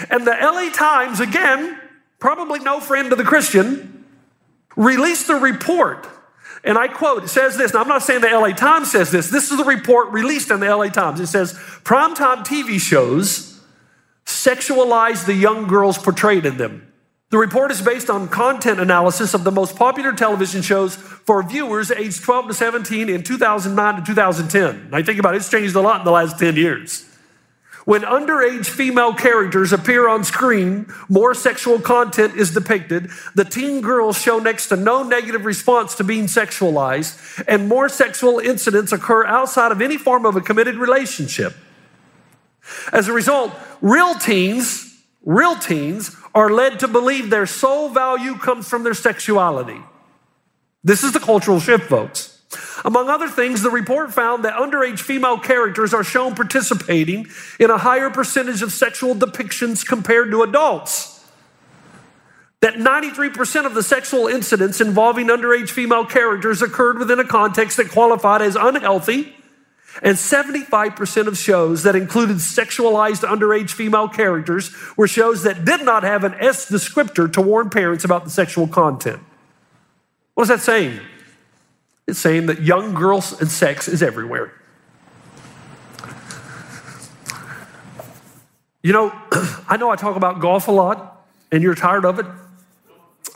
And 0.08 0.26
the 0.26 0.34
LA 0.40 0.70
Times, 0.72 1.20
again, 1.20 1.78
probably 2.20 2.60
no 2.60 2.80
friend 2.80 3.10
to 3.10 3.16
the 3.16 3.24
Christian, 3.24 4.06
released 4.76 5.28
a 5.28 5.34
report 5.34 6.08
and 6.62 6.76
I 6.76 6.88
quote, 6.88 7.24
it 7.24 7.28
says 7.28 7.56
this. 7.56 7.72
Now, 7.72 7.80
I'm 7.80 7.88
not 7.88 8.02
saying 8.02 8.20
the 8.20 8.28
LA 8.28 8.50
Times 8.50 8.90
says 8.90 9.10
this. 9.10 9.30
This 9.30 9.50
is 9.50 9.58
a 9.58 9.64
report 9.64 10.10
released 10.10 10.50
in 10.50 10.60
the 10.60 10.74
LA 10.74 10.88
Times. 10.88 11.20
It 11.20 11.28
says, 11.28 11.54
primetime 11.84 12.44
TV 12.44 12.78
shows 12.78 13.60
sexualize 14.26 15.26
the 15.26 15.34
young 15.34 15.66
girls 15.66 15.98
portrayed 15.98 16.44
in 16.44 16.56
them. 16.56 16.86
The 17.30 17.38
report 17.38 17.70
is 17.70 17.80
based 17.80 18.10
on 18.10 18.28
content 18.28 18.80
analysis 18.80 19.34
of 19.34 19.44
the 19.44 19.52
most 19.52 19.76
popular 19.76 20.12
television 20.12 20.62
shows 20.62 20.96
for 20.96 21.42
viewers 21.42 21.90
aged 21.90 22.24
12 22.24 22.48
to 22.48 22.54
17 22.54 23.08
in 23.08 23.22
2009 23.22 23.96
to 23.96 24.02
2010. 24.02 24.90
I 24.92 25.02
think 25.02 25.18
about 25.18 25.34
it, 25.34 25.38
it's 25.38 25.50
changed 25.50 25.76
a 25.76 25.80
lot 25.80 26.00
in 26.00 26.04
the 26.04 26.10
last 26.10 26.38
10 26.38 26.56
years. 26.56 27.09
When 27.84 28.02
underage 28.02 28.66
female 28.66 29.14
characters 29.14 29.72
appear 29.72 30.06
on 30.06 30.24
screen, 30.24 30.86
more 31.08 31.34
sexual 31.34 31.80
content 31.80 32.34
is 32.36 32.52
depicted. 32.52 33.10
The 33.34 33.44
teen 33.44 33.80
girls 33.80 34.20
show 34.20 34.38
next 34.38 34.68
to 34.68 34.76
no 34.76 35.02
negative 35.02 35.44
response 35.44 35.94
to 35.96 36.04
being 36.04 36.26
sexualized, 36.26 37.42
and 37.48 37.68
more 37.68 37.88
sexual 37.88 38.38
incidents 38.38 38.92
occur 38.92 39.24
outside 39.24 39.72
of 39.72 39.80
any 39.80 39.96
form 39.96 40.26
of 40.26 40.36
a 40.36 40.40
committed 40.40 40.76
relationship. 40.76 41.54
As 42.92 43.08
a 43.08 43.12
result, 43.12 43.52
real 43.80 44.14
teens, 44.14 45.02
real 45.24 45.56
teens 45.56 46.14
are 46.34 46.50
led 46.50 46.78
to 46.80 46.88
believe 46.88 47.30
their 47.30 47.46
sole 47.46 47.88
value 47.88 48.36
comes 48.36 48.68
from 48.68 48.84
their 48.84 48.94
sexuality. 48.94 49.80
This 50.84 51.02
is 51.02 51.12
the 51.12 51.20
cultural 51.20 51.60
shift, 51.60 51.84
folks. 51.84 52.39
Among 52.84 53.08
other 53.08 53.28
things, 53.28 53.62
the 53.62 53.70
report 53.70 54.12
found 54.12 54.44
that 54.44 54.54
underage 54.54 55.00
female 55.00 55.38
characters 55.38 55.92
are 55.92 56.04
shown 56.04 56.34
participating 56.34 57.26
in 57.58 57.70
a 57.70 57.78
higher 57.78 58.10
percentage 58.10 58.62
of 58.62 58.72
sexual 58.72 59.14
depictions 59.14 59.86
compared 59.86 60.30
to 60.30 60.42
adults. 60.42 61.24
That 62.60 62.74
93% 62.74 63.66
of 63.66 63.74
the 63.74 63.82
sexual 63.82 64.26
incidents 64.26 64.80
involving 64.80 65.28
underage 65.28 65.70
female 65.70 66.04
characters 66.04 66.62
occurred 66.62 66.98
within 66.98 67.18
a 67.18 67.24
context 67.24 67.76
that 67.78 67.90
qualified 67.90 68.42
as 68.42 68.56
unhealthy, 68.56 69.34
and 70.02 70.16
75% 70.16 71.26
of 71.26 71.36
shows 71.36 71.82
that 71.82 71.96
included 71.96 72.36
sexualized 72.36 73.26
underage 73.26 73.70
female 73.72 74.08
characters 74.08 74.70
were 74.96 75.08
shows 75.08 75.42
that 75.42 75.64
did 75.64 75.84
not 75.84 76.02
have 76.02 76.22
an 76.22 76.34
S 76.38 76.70
descriptor 76.70 77.30
to 77.32 77.40
warn 77.40 77.70
parents 77.70 78.04
about 78.04 78.24
the 78.24 78.30
sexual 78.30 78.68
content. 78.68 79.20
What 80.34 80.44
is 80.44 80.48
that 80.48 80.60
saying? 80.60 81.00
It's 82.10 82.18
saying 82.18 82.46
that 82.46 82.60
young 82.60 82.94
girls 82.94 83.40
and 83.40 83.48
sex 83.48 83.86
is 83.86 84.02
everywhere. 84.02 84.52
You 88.82 88.92
know, 88.92 89.12
I 89.68 89.76
know 89.78 89.90
I 89.90 89.96
talk 89.96 90.16
about 90.16 90.40
golf 90.40 90.66
a 90.66 90.72
lot 90.72 91.24
and 91.52 91.62
you're 91.62 91.76
tired 91.76 92.04
of 92.04 92.18
it, 92.18 92.26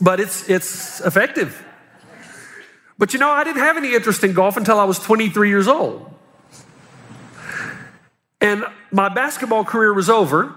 but 0.01 0.19
it's, 0.19 0.49
it's 0.49 0.99
effective. 0.99 1.63
But 2.97 3.13
you 3.13 3.19
know, 3.19 3.29
I 3.29 3.45
didn't 3.45 3.61
have 3.61 3.77
any 3.77 3.93
interest 3.93 4.25
in 4.25 4.33
golf 4.33 4.57
until 4.57 4.77
I 4.77 4.83
was 4.83 4.99
23 4.99 5.47
years 5.47 5.69
old. 5.69 6.13
And 8.41 8.65
my 8.91 9.07
basketball 9.07 9.63
career 9.63 9.93
was 9.93 10.09
over, 10.09 10.53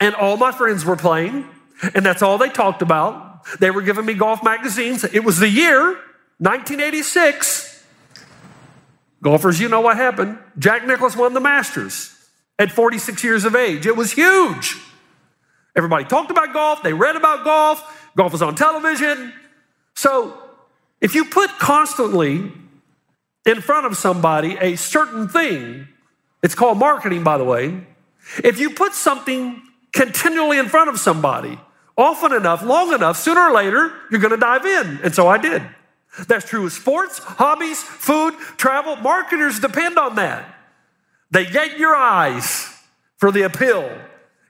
and 0.00 0.14
all 0.14 0.38
my 0.38 0.52
friends 0.52 0.86
were 0.86 0.96
playing, 0.96 1.46
and 1.94 2.04
that's 2.04 2.22
all 2.22 2.38
they 2.38 2.48
talked 2.48 2.80
about. 2.80 3.44
They 3.60 3.70
were 3.70 3.82
giving 3.82 4.06
me 4.06 4.14
golf 4.14 4.42
magazines. 4.42 5.04
It 5.04 5.22
was 5.22 5.38
the 5.38 5.48
year 5.48 5.98
1986, 6.38 7.84
golfers, 9.22 9.60
you 9.60 9.68
know 9.68 9.80
what 9.80 9.96
happened. 9.96 10.38
Jack 10.58 10.86
Nicklaus 10.86 11.16
won 11.16 11.34
the 11.34 11.40
Masters 11.40 12.14
at 12.58 12.70
46 12.70 13.22
years 13.24 13.44
of 13.44 13.56
age. 13.56 13.86
It 13.86 13.96
was 13.96 14.12
huge. 14.12 14.76
Everybody 15.76 16.04
talked 16.04 16.30
about 16.30 16.52
golf, 16.52 16.82
they 16.82 16.92
read 16.92 17.16
about 17.16 17.44
golf, 17.44 18.10
golf 18.16 18.32
was 18.32 18.42
on 18.42 18.54
television. 18.54 19.32
So 19.94 20.36
if 21.00 21.14
you 21.14 21.24
put 21.24 21.50
constantly 21.58 22.52
in 23.46 23.60
front 23.60 23.86
of 23.86 23.96
somebody 23.96 24.56
a 24.60 24.76
certain 24.76 25.28
thing, 25.28 25.88
it's 26.42 26.54
called 26.54 26.78
marketing, 26.78 27.24
by 27.24 27.38
the 27.38 27.44
way. 27.44 27.86
If 28.44 28.60
you 28.60 28.70
put 28.70 28.92
something 28.92 29.62
continually 29.92 30.58
in 30.58 30.68
front 30.68 30.90
of 30.90 31.00
somebody, 31.00 31.58
often 31.96 32.32
enough, 32.32 32.62
long 32.62 32.92
enough, 32.92 33.16
sooner 33.16 33.40
or 33.40 33.52
later, 33.52 33.92
you're 34.10 34.20
going 34.20 34.32
to 34.32 34.36
dive 34.36 34.64
in. 34.64 35.00
And 35.02 35.14
so 35.14 35.26
I 35.26 35.38
did. 35.38 35.62
That's 36.26 36.48
true 36.48 36.64
with 36.64 36.72
sports, 36.72 37.18
hobbies, 37.18 37.82
food, 37.82 38.34
travel. 38.56 38.96
Marketers 38.96 39.60
depend 39.60 39.98
on 39.98 40.16
that. 40.16 40.54
They 41.30 41.44
get 41.46 41.78
your 41.78 41.94
eyes 41.94 42.74
for 43.16 43.30
the 43.30 43.42
appeal 43.42 43.90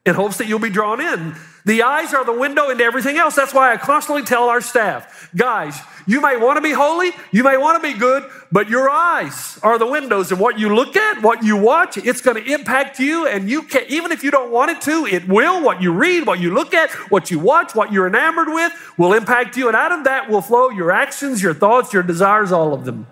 in 0.09 0.15
hopes 0.15 0.39
that 0.39 0.49
you'll 0.49 0.59
be 0.59 0.71
drawn 0.71 1.01
in. 1.01 1.37
The 1.65 1.83
eyes 1.83 2.15
are 2.15 2.25
the 2.25 2.33
window 2.33 2.71
into 2.71 2.83
everything 2.83 3.19
else. 3.19 3.37
That's 3.37 3.53
why 3.53 3.73
I 3.73 3.77
constantly 3.77 4.23
tell 4.23 4.49
our 4.49 4.63
staff, 4.63 5.29
guys, 5.37 5.79
you 6.07 6.23
may 6.23 6.39
want 6.39 6.57
to 6.57 6.63
be 6.63 6.73
holy, 6.73 7.13
you 7.31 7.45
may 7.45 7.59
want 7.59 7.83
to 7.83 7.93
be 7.93 7.99
good, 7.99 8.25
but 8.51 8.71
your 8.71 8.89
eyes 8.89 9.59
are 9.63 9.79
the 9.79 9.87
windows 9.87 10.33
and 10.33 10.41
what 10.41 10.59
you 10.59 10.75
look 10.75 10.97
at, 10.97 11.23
what 11.23 11.45
you 11.45 11.59
watch, 11.59 11.99
it's 11.99 12.23
going 12.23 12.43
to 12.43 12.53
impact 12.53 12.99
you 12.99 13.27
and 13.27 13.51
you 13.51 13.63
can 13.63 13.85
even 13.89 14.13
if 14.13 14.25
you 14.25 14.31
don't 14.31 14.51
want 14.51 14.71
it 14.71 14.81
to, 14.81 15.05
it 15.05 15.29
will. 15.29 15.63
What 15.63 15.83
you 15.83 15.93
read, 15.93 16.27
what 16.27 16.41
you 16.41 16.55
look 16.55 16.73
at, 16.73 16.91
what 17.11 17.31
you 17.31 17.39
watch, 17.39 17.75
what 17.75 17.93
you're 17.93 18.07
enamored 18.07 18.49
with 18.49 18.73
will 18.97 19.13
impact 19.13 19.59
you 19.59 19.69
and 19.69 19.77
out 19.77 19.93
of 19.93 20.05
that 20.05 20.31
will 20.31 20.41
flow 20.41 20.71
your 20.71 20.91
actions, 20.91 21.43
your 21.43 21.53
thoughts, 21.53 21.93
your 21.93 22.03
desires, 22.03 22.51
all 22.51 22.73
of 22.73 22.87
them. 22.87 23.07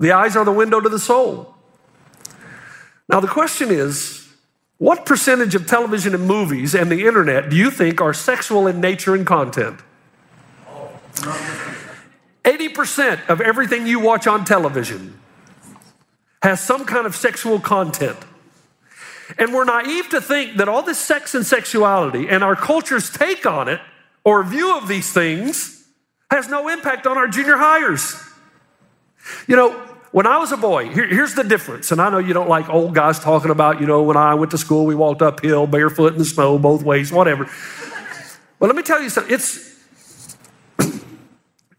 The 0.00 0.10
eyes 0.10 0.34
are 0.34 0.44
the 0.44 0.52
window 0.52 0.80
to 0.80 0.88
the 0.88 0.98
soul. 0.98 1.54
Now 3.08 3.20
the 3.20 3.28
question 3.28 3.70
is, 3.70 4.23
what 4.78 5.06
percentage 5.06 5.54
of 5.54 5.66
television 5.66 6.14
and 6.14 6.26
movies 6.26 6.74
and 6.74 6.90
the 6.90 7.06
internet 7.06 7.48
do 7.48 7.56
you 7.56 7.70
think 7.70 8.00
are 8.00 8.12
sexual 8.12 8.66
in 8.66 8.80
nature 8.80 9.14
and 9.14 9.26
content? 9.26 9.80
80% 12.44 13.28
of 13.28 13.40
everything 13.40 13.86
you 13.86 14.00
watch 14.00 14.26
on 14.26 14.44
television 14.44 15.18
has 16.42 16.60
some 16.60 16.84
kind 16.84 17.06
of 17.06 17.16
sexual 17.16 17.58
content. 17.60 18.18
And 19.38 19.54
we're 19.54 19.64
naive 19.64 20.10
to 20.10 20.20
think 20.20 20.58
that 20.58 20.68
all 20.68 20.82
this 20.82 20.98
sex 20.98 21.34
and 21.34 21.46
sexuality 21.46 22.28
and 22.28 22.44
our 22.44 22.54
culture's 22.54 23.08
take 23.10 23.46
on 23.46 23.68
it 23.68 23.80
or 24.24 24.42
view 24.42 24.76
of 24.76 24.88
these 24.88 25.12
things 25.12 25.86
has 26.30 26.48
no 26.48 26.68
impact 26.68 27.06
on 27.06 27.16
our 27.16 27.28
junior 27.28 27.56
highs. 27.56 28.22
You 29.46 29.56
know, 29.56 29.93
when 30.14 30.28
I 30.28 30.38
was 30.38 30.52
a 30.52 30.56
boy, 30.56 30.90
here, 30.90 31.08
here's 31.08 31.34
the 31.34 31.42
difference. 31.42 31.90
And 31.90 32.00
I 32.00 32.08
know 32.08 32.18
you 32.18 32.32
don't 32.32 32.48
like 32.48 32.68
old 32.68 32.94
guys 32.94 33.18
talking 33.18 33.50
about, 33.50 33.80
you 33.80 33.86
know, 33.88 34.04
when 34.04 34.16
I 34.16 34.34
went 34.34 34.52
to 34.52 34.58
school, 34.58 34.86
we 34.86 34.94
walked 34.94 35.22
uphill, 35.22 35.66
barefoot 35.66 36.12
in 36.12 36.20
the 36.20 36.24
snow, 36.24 36.56
both 36.56 36.84
ways, 36.84 37.10
whatever. 37.10 37.50
But 38.60 38.66
let 38.66 38.76
me 38.76 38.84
tell 38.84 39.02
you 39.02 39.10
something. 39.10 39.34
It's, 39.34 39.84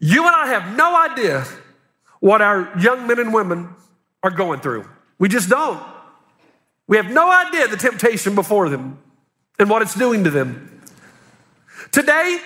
you 0.00 0.26
and 0.26 0.36
I 0.36 0.48
have 0.48 0.76
no 0.76 0.94
idea 0.94 1.46
what 2.20 2.42
our 2.42 2.70
young 2.78 3.06
men 3.06 3.20
and 3.20 3.32
women 3.32 3.74
are 4.22 4.30
going 4.30 4.60
through. 4.60 4.86
We 5.18 5.30
just 5.30 5.48
don't. 5.48 5.82
We 6.88 6.98
have 6.98 7.10
no 7.10 7.30
idea 7.30 7.68
the 7.68 7.78
temptation 7.78 8.34
before 8.34 8.68
them 8.68 8.98
and 9.58 9.70
what 9.70 9.80
it's 9.80 9.94
doing 9.94 10.24
to 10.24 10.30
them. 10.30 10.82
Today, 11.90 12.40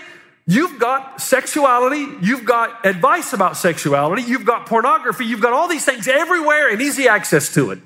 You've 0.51 0.81
got 0.81 1.21
sexuality, 1.21 2.09
you've 2.23 2.45
got 2.45 2.85
advice 2.85 3.33
about 3.33 3.57
sexuality, 3.57 4.23
you've 4.23 4.45
got 4.45 4.67
pornography, 4.67 5.25
you've 5.25 5.41
got 5.41 5.53
all 5.53 5.69
these 5.69 5.85
things 5.85 6.09
everywhere 6.09 6.73
and 6.73 6.83
easy 6.83 7.07
access 7.07 7.55
to 7.55 7.71
it. 7.71 7.79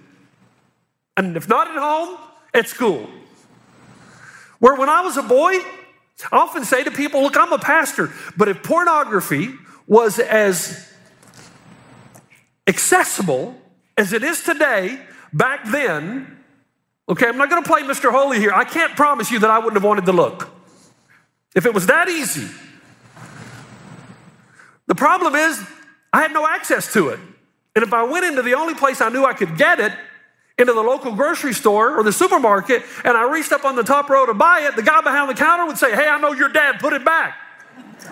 And 1.14 1.36
if 1.36 1.46
not 1.46 1.68
at 1.68 1.76
home, 1.76 2.16
at 2.54 2.66
school. 2.66 3.10
Where 4.60 4.76
when 4.76 4.88
I 4.88 5.02
was 5.02 5.18
a 5.18 5.22
boy, 5.22 5.58
I 6.32 6.38
often 6.38 6.64
say 6.64 6.82
to 6.82 6.90
people, 6.90 7.20
look, 7.20 7.36
I'm 7.36 7.52
a 7.52 7.58
pastor, 7.58 8.10
but 8.34 8.48
if 8.48 8.62
pornography 8.62 9.52
was 9.86 10.18
as 10.18 10.90
accessible 12.66 13.60
as 13.98 14.14
it 14.14 14.22
is 14.22 14.42
today, 14.42 14.98
back 15.34 15.66
then, 15.66 16.34
okay, 17.10 17.28
I'm 17.28 17.36
not 17.36 17.50
to 17.50 17.60
play 17.60 17.82
Mr. 17.82 18.10
Holy 18.10 18.38
here. 18.38 18.52
I 18.54 18.64
can't 18.64 18.96
promise 18.96 19.30
you 19.30 19.38
that 19.40 19.50
I 19.50 19.58
wouldn't 19.58 19.74
have 19.74 19.84
wanted 19.84 20.06
to 20.06 20.12
look. 20.12 20.53
If 21.54 21.66
it 21.66 21.74
was 21.74 21.86
that 21.86 22.08
easy. 22.08 22.48
The 24.86 24.94
problem 24.94 25.34
is, 25.34 25.62
I 26.12 26.20
had 26.20 26.32
no 26.32 26.46
access 26.46 26.92
to 26.92 27.08
it. 27.08 27.20
And 27.74 27.82
if 27.82 27.92
I 27.92 28.04
went 28.04 28.24
into 28.24 28.42
the 28.42 28.54
only 28.54 28.74
place 28.74 29.00
I 29.00 29.08
knew 29.08 29.24
I 29.24 29.32
could 29.32 29.56
get 29.56 29.80
it, 29.80 29.92
into 30.56 30.72
the 30.72 30.82
local 30.82 31.12
grocery 31.12 31.52
store 31.52 31.98
or 31.98 32.04
the 32.04 32.12
supermarket, 32.12 32.84
and 33.04 33.16
I 33.16 33.28
reached 33.30 33.50
up 33.50 33.64
on 33.64 33.74
the 33.74 33.82
top 33.82 34.08
row 34.08 34.24
to 34.26 34.34
buy 34.34 34.60
it, 34.60 34.76
the 34.76 34.82
guy 34.82 35.00
behind 35.00 35.28
the 35.28 35.34
counter 35.34 35.66
would 35.66 35.78
say, 35.78 35.94
Hey, 35.94 36.06
I 36.06 36.20
know 36.20 36.32
your 36.32 36.48
dad, 36.48 36.78
put 36.78 36.92
it 36.92 37.04
back. 37.04 37.36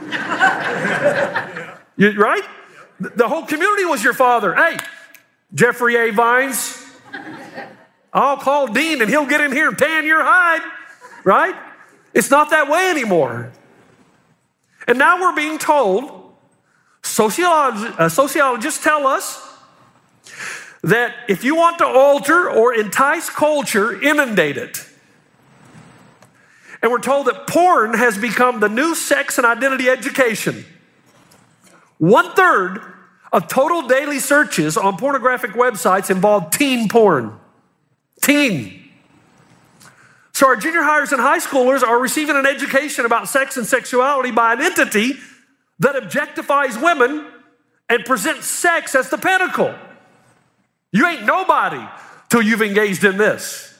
you, 1.97 2.13
right? 2.19 2.43
The 2.99 3.29
whole 3.29 3.47
community 3.47 3.85
was 3.85 4.03
your 4.03 4.15
father. 4.15 4.55
Hey, 4.55 4.77
Jeffrey 5.55 5.97
A. 5.97 6.11
Vines, 6.13 6.85
I'll 8.13 8.39
call 8.39 8.67
Dean 8.67 9.01
and 9.01 9.11
he'll 9.11 9.27
get 9.27 9.41
in 9.41 9.53
here 9.53 9.69
and 9.69 9.79
tan 9.79 10.05
your 10.05 10.23
hide, 10.23 10.63
right? 11.25 11.55
It's 12.15 12.31
not 12.31 12.51
that 12.51 12.69
way 12.69 12.89
anymore. 12.91 13.53
And 14.87 14.99
now 14.99 15.21
we're 15.21 15.37
being 15.37 15.59
told, 15.59 16.35
uh, 17.19 18.09
sociologists 18.09 18.83
tell 18.83 19.07
us 19.07 19.49
that 20.83 21.15
if 21.29 21.45
you 21.45 21.55
want 21.55 21.79
to 21.79 21.87
alter 21.87 22.51
or 22.51 22.75
entice 22.75 23.31
culture, 23.31 24.01
inundate 24.03 24.57
it. 24.57 24.85
And 26.83 26.91
we're 26.91 26.99
told 26.99 27.27
that 27.29 27.47
porn 27.47 27.95
has 27.95 28.19
become 28.19 28.59
the 28.59 28.69
new 28.69 28.95
sex 28.95 29.39
and 29.39 29.47
identity 29.47 29.89
education. 29.89 30.65
One 31.99 32.35
third 32.35 32.83
of 33.33 33.47
total 33.47 33.87
daily 33.87 34.19
searches 34.19 34.77
on 34.77 34.97
pornographic 34.97 35.53
websites 35.53 36.11
involve 36.11 36.51
teen 36.51 36.89
porn. 36.89 37.39
Teen. 38.21 38.82
So 40.43 40.49
our 40.49 40.57
junior 40.57 40.83
highs 40.83 41.13
and 41.13 41.21
high 41.21 41.39
schoolers 41.39 41.85
are 41.85 42.01
receiving 42.01 42.35
an 42.35 42.47
education 42.47 43.05
about 43.05 43.29
sex 43.29 43.57
and 43.57 43.65
sexuality 43.65 44.33
by 44.33 44.55
an 44.55 44.61
entity 44.61 45.13
that 45.79 45.95
objectifies 45.95 46.83
women 46.83 47.25
and 47.89 48.05
presents 48.05 48.49
sex 48.49 48.97
as 48.97 49.09
the 49.09 49.19
pinnacle. 49.19 49.73
You 50.91 51.07
ain't 51.07 51.25
nobody 51.25 51.81
till 52.29 52.43
you've 52.43 52.61
engaged 52.61 53.05
in 53.05 53.19
this. 53.19 53.73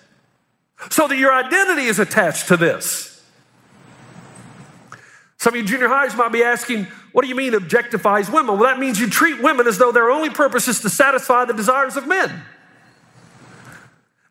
So 0.89 1.09
that 1.09 1.17
your 1.17 1.35
identity 1.35 1.87
is 1.87 1.99
attached 1.99 2.47
to 2.47 2.57
this. 2.57 3.21
Some 5.39 5.55
of 5.55 5.61
you 5.61 5.67
junior 5.67 5.89
highs 5.89 6.15
might 6.15 6.31
be 6.31 6.45
asking, 6.45 6.87
what 7.11 7.23
do 7.23 7.29
you 7.29 7.35
mean 7.35 7.55
objectifies 7.55 8.33
women? 8.33 8.57
Well, 8.61 8.69
that 8.69 8.79
means 8.79 9.01
you 9.01 9.11
treat 9.11 9.43
women 9.43 9.67
as 9.67 9.79
though 9.79 9.91
their 9.91 10.13
only 10.13 10.31
purpose 10.31 10.69
is 10.69 10.79
to 10.83 10.91
satisfy 10.91 11.45
the 11.45 11.55
desires 11.55 11.97
of 11.97 12.07
men. 12.07 12.45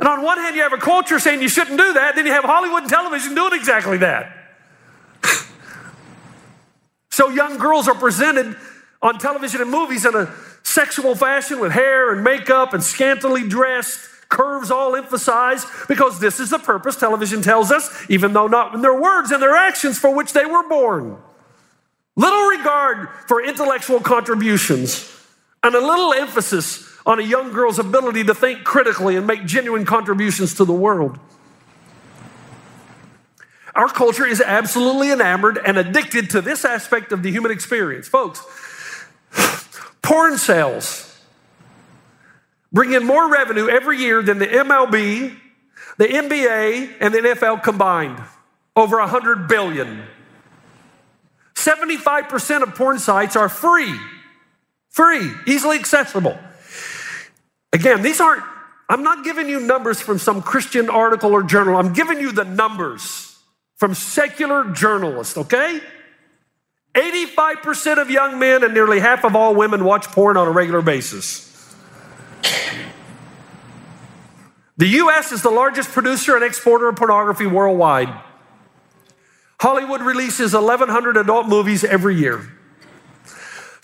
And 0.02 0.10
on 0.10 0.24
one 0.24 0.40
hand, 0.40 0.56
you 0.56 0.64
have 0.64 0.74
a 0.74 0.78
culture 0.78 1.20
saying 1.20 1.44
you 1.44 1.48
shouldn't 1.48 1.78
do 1.78 1.94
that, 1.94 2.16
then 2.16 2.26
you 2.26 2.32
have 2.32 2.44
Hollywood 2.44 2.82
and 2.82 2.90
television 2.90 3.36
doing 3.36 3.54
exactly 3.54 3.98
that. 3.98 4.36
so 7.12 7.30
young 7.30 7.60
girls 7.60 7.88
are 7.88 7.94
presented 7.94 8.58
on 9.04 9.20
television 9.20 9.62
and 9.62 9.70
movies 9.70 10.04
in 10.04 10.16
a 10.16 10.34
sexual 10.64 11.14
fashion 11.14 11.60
with 11.60 11.72
hair 11.72 12.12
and 12.12 12.24
makeup 12.24 12.74
and 12.74 12.84
scantily 12.84 13.48
dressed, 13.48 14.00
curves 14.28 14.72
all 14.72 14.96
emphasized, 14.96 15.68
because 15.88 16.20
this 16.20 16.40
is 16.40 16.50
the 16.50 16.58
purpose, 16.58 16.96
television 16.96 17.44
tells 17.44 17.72
us, 17.72 18.10
even 18.10 18.34
though 18.34 18.48
not 18.48 18.74
in 18.74 18.82
their 18.82 19.00
words 19.00 19.30
and 19.30 19.40
their 19.40 19.56
actions 19.56 20.00
for 20.00 20.16
which 20.16 20.34
they 20.34 20.48
were 20.48 20.68
born. 20.68 21.16
Little 22.16 22.48
regard 22.48 23.08
for 23.28 23.40
intellectual 23.44 24.00
contributions 24.00 25.16
and 25.62 25.76
a 25.76 25.80
little 25.80 26.12
emphasis 26.12 26.91
on 27.06 27.20
a 27.20 27.24
young 27.24 27.52
girl's 27.52 27.80
ability 27.80 28.24
to 28.26 28.36
think 28.36 28.64
critically 28.64 29.16
and 29.16 29.26
make 29.26 29.46
genuine 29.46 29.86
contributions 29.86 30.54
to 30.56 30.66
the 30.66 30.74
world. 30.74 31.20
Our 33.74 33.88
culture 33.88 34.26
is 34.26 34.42
absolutely 34.42 35.12
enamored 35.12 35.58
and 35.58 35.78
addicted 35.78 36.32
to 36.32 36.42
this 36.42 36.66
aspect 36.66 37.12
of 37.12 37.24
the 37.24 37.32
human 37.32 37.52
experience. 37.52 38.08
Folks, 38.08 38.42
porn 40.02 40.38
sales 40.38 41.08
bring 42.74 42.94
in 42.94 43.06
more 43.06 43.32
revenue 43.32 43.70
every 43.70 43.98
year 43.98 44.22
than 44.22 44.40
the 44.40 44.48
MLB, 44.48 45.38
the 45.98 46.08
NBA, 46.08 46.98
and 47.00 47.14
the 47.14 47.20
NFL 47.20 47.64
combined. 47.64 48.22
Over 48.76 49.00
100 49.00 49.48
billion. 49.48 50.04
75% 51.56 52.64
of 52.64 52.76
porn 52.76 53.00
sites 53.00 53.36
are 53.36 53.50
free. 53.50 54.00
Free, 54.90 55.32
easily 55.46 55.78
accessible. 55.78 56.38
Again, 57.74 58.02
these 58.02 58.20
aren't, 58.20 58.44
I'm 58.90 59.04
not 59.04 59.24
giving 59.24 59.48
you 59.48 59.60
numbers 59.60 60.02
from 60.02 60.18
some 60.18 60.42
Christian 60.42 60.90
article 60.90 61.32
or 61.32 61.44
journal. 61.44 61.78
I'm 61.78 61.94
giving 61.94 62.20
you 62.20 62.32
the 62.32 62.44
numbers 62.44 63.38
from 63.78 63.96
secular 63.96 64.72
journalists, 64.72 65.38
okay? 65.38 65.82
85% 66.94 68.02
of 68.02 68.10
young 68.10 68.38
men 68.38 68.64
and 68.64 68.74
nearly 68.74 69.00
half 69.00 69.24
of 69.24 69.36
all 69.36 69.56
women 69.56 69.86
watch 69.86 70.06
porn 70.08 70.36
on 70.36 70.48
a 70.48 70.52
regular 70.52 70.82
basis. 70.82 71.48
The 74.78 74.88
US 74.88 75.32
is 75.32 75.42
the 75.42 75.52
largest 75.52 75.90
producer 75.90 76.36
and 76.36 76.44
exporter 76.44 76.90
of 76.90 76.96
pornography 76.96 77.46
worldwide. 77.46 78.10
Hollywood 79.62 80.02
releases 80.02 80.54
1,100 80.54 81.18
adult 81.18 81.48
movies 81.48 81.84
every 81.84 82.16
year. 82.16 82.50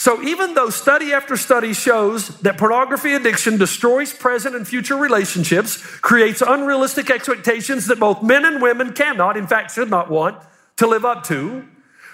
So, 0.07 0.23
even 0.23 0.53
though 0.53 0.69
study 0.69 1.11
after 1.11 1.35
study 1.35 1.73
shows 1.73 2.29
that 2.39 2.57
pornography 2.57 3.13
addiction 3.13 3.57
destroys 3.57 4.13
present 4.13 4.55
and 4.55 4.65
future 4.65 4.95
relationships, 4.95 5.75
creates 5.97 6.41
unrealistic 6.41 7.09
expectations 7.09 7.87
that 7.87 7.99
both 7.99 8.23
men 8.23 8.45
and 8.45 8.61
women 8.61 8.93
cannot, 8.93 9.35
in 9.35 9.47
fact, 9.47 9.71
should 9.71 9.89
not 9.89 10.09
want 10.09 10.41
to 10.77 10.87
live 10.87 11.03
up 11.03 11.25
to, 11.25 11.67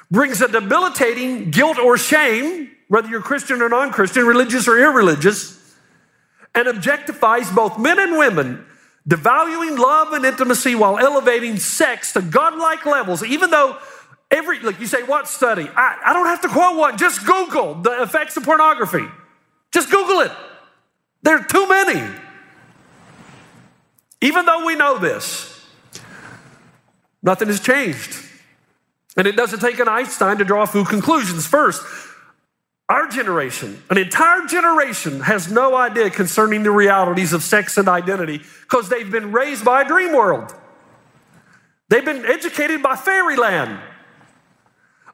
brings 0.09 0.41
a 0.41 0.47
debilitating 0.47 1.51
guilt 1.51 1.77
or 1.77 1.95
shame, 1.95 2.71
whether 2.88 3.07
you're 3.07 3.21
Christian 3.21 3.62
or 3.62 3.69
non 3.69 3.91
Christian, 3.91 4.25
religious 4.25 4.67
or 4.67 4.79
irreligious, 4.79 5.75
and 6.55 6.67
objectifies 6.67 7.53
both 7.53 7.77
men 7.77 8.00
and 8.00 8.17
women, 8.17 8.65
devaluing 9.07 9.77
love 9.77 10.13
and 10.13 10.25
intimacy 10.25 10.73
while 10.73 10.97
elevating 10.97 11.57
sex 11.57 12.12
to 12.13 12.23
godlike 12.23 12.88
levels, 12.88 13.23
even 13.23 13.51
though 13.51 13.77
every, 14.33 14.59
look, 14.59 14.79
you 14.79 14.87
say, 14.87 15.03
what 15.03 15.27
study? 15.27 15.69
I, 15.75 15.97
I 16.05 16.13
don't 16.13 16.25
have 16.25 16.41
to 16.41 16.49
quote 16.49 16.75
one, 16.75 16.97
just 16.97 17.25
Google 17.25 17.75
the 17.75 18.01
effects 18.01 18.35
of 18.35 18.43
pornography. 18.43 19.05
Just 19.71 19.89
Google 19.89 20.19
it. 20.19 20.31
There 21.21 21.37
are 21.37 21.45
too 21.45 21.67
many. 21.69 22.03
Even 24.19 24.45
though 24.45 24.65
we 24.65 24.75
know 24.75 24.97
this, 24.97 25.65
nothing 27.21 27.47
has 27.47 27.59
changed. 27.59 28.19
And 29.15 29.27
it 29.27 29.35
doesn't 29.35 29.59
take 29.59 29.79
an 29.79 29.87
Einstein 29.87 30.39
to 30.39 30.43
draw 30.43 30.63
a 30.63 30.67
few 30.67 30.83
conclusions. 30.83 31.45
First, 31.45 31.83
our 32.89 33.07
generation, 33.07 33.81
an 33.89 33.97
entire 33.97 34.45
generation, 34.47 35.21
has 35.21 35.51
no 35.51 35.75
idea 35.75 36.09
concerning 36.09 36.63
the 36.63 36.71
realities 36.71 37.31
of 37.31 37.43
sex 37.43 37.77
and 37.77 37.87
identity 37.87 38.41
because 38.61 38.89
they've 38.89 39.09
been 39.09 39.31
raised 39.31 39.63
by 39.63 39.81
a 39.81 39.87
dream 39.87 40.13
world. 40.13 40.53
They've 41.89 42.03
been 42.03 42.25
educated 42.25 42.81
by 42.81 42.95
fairyland. 42.95 43.79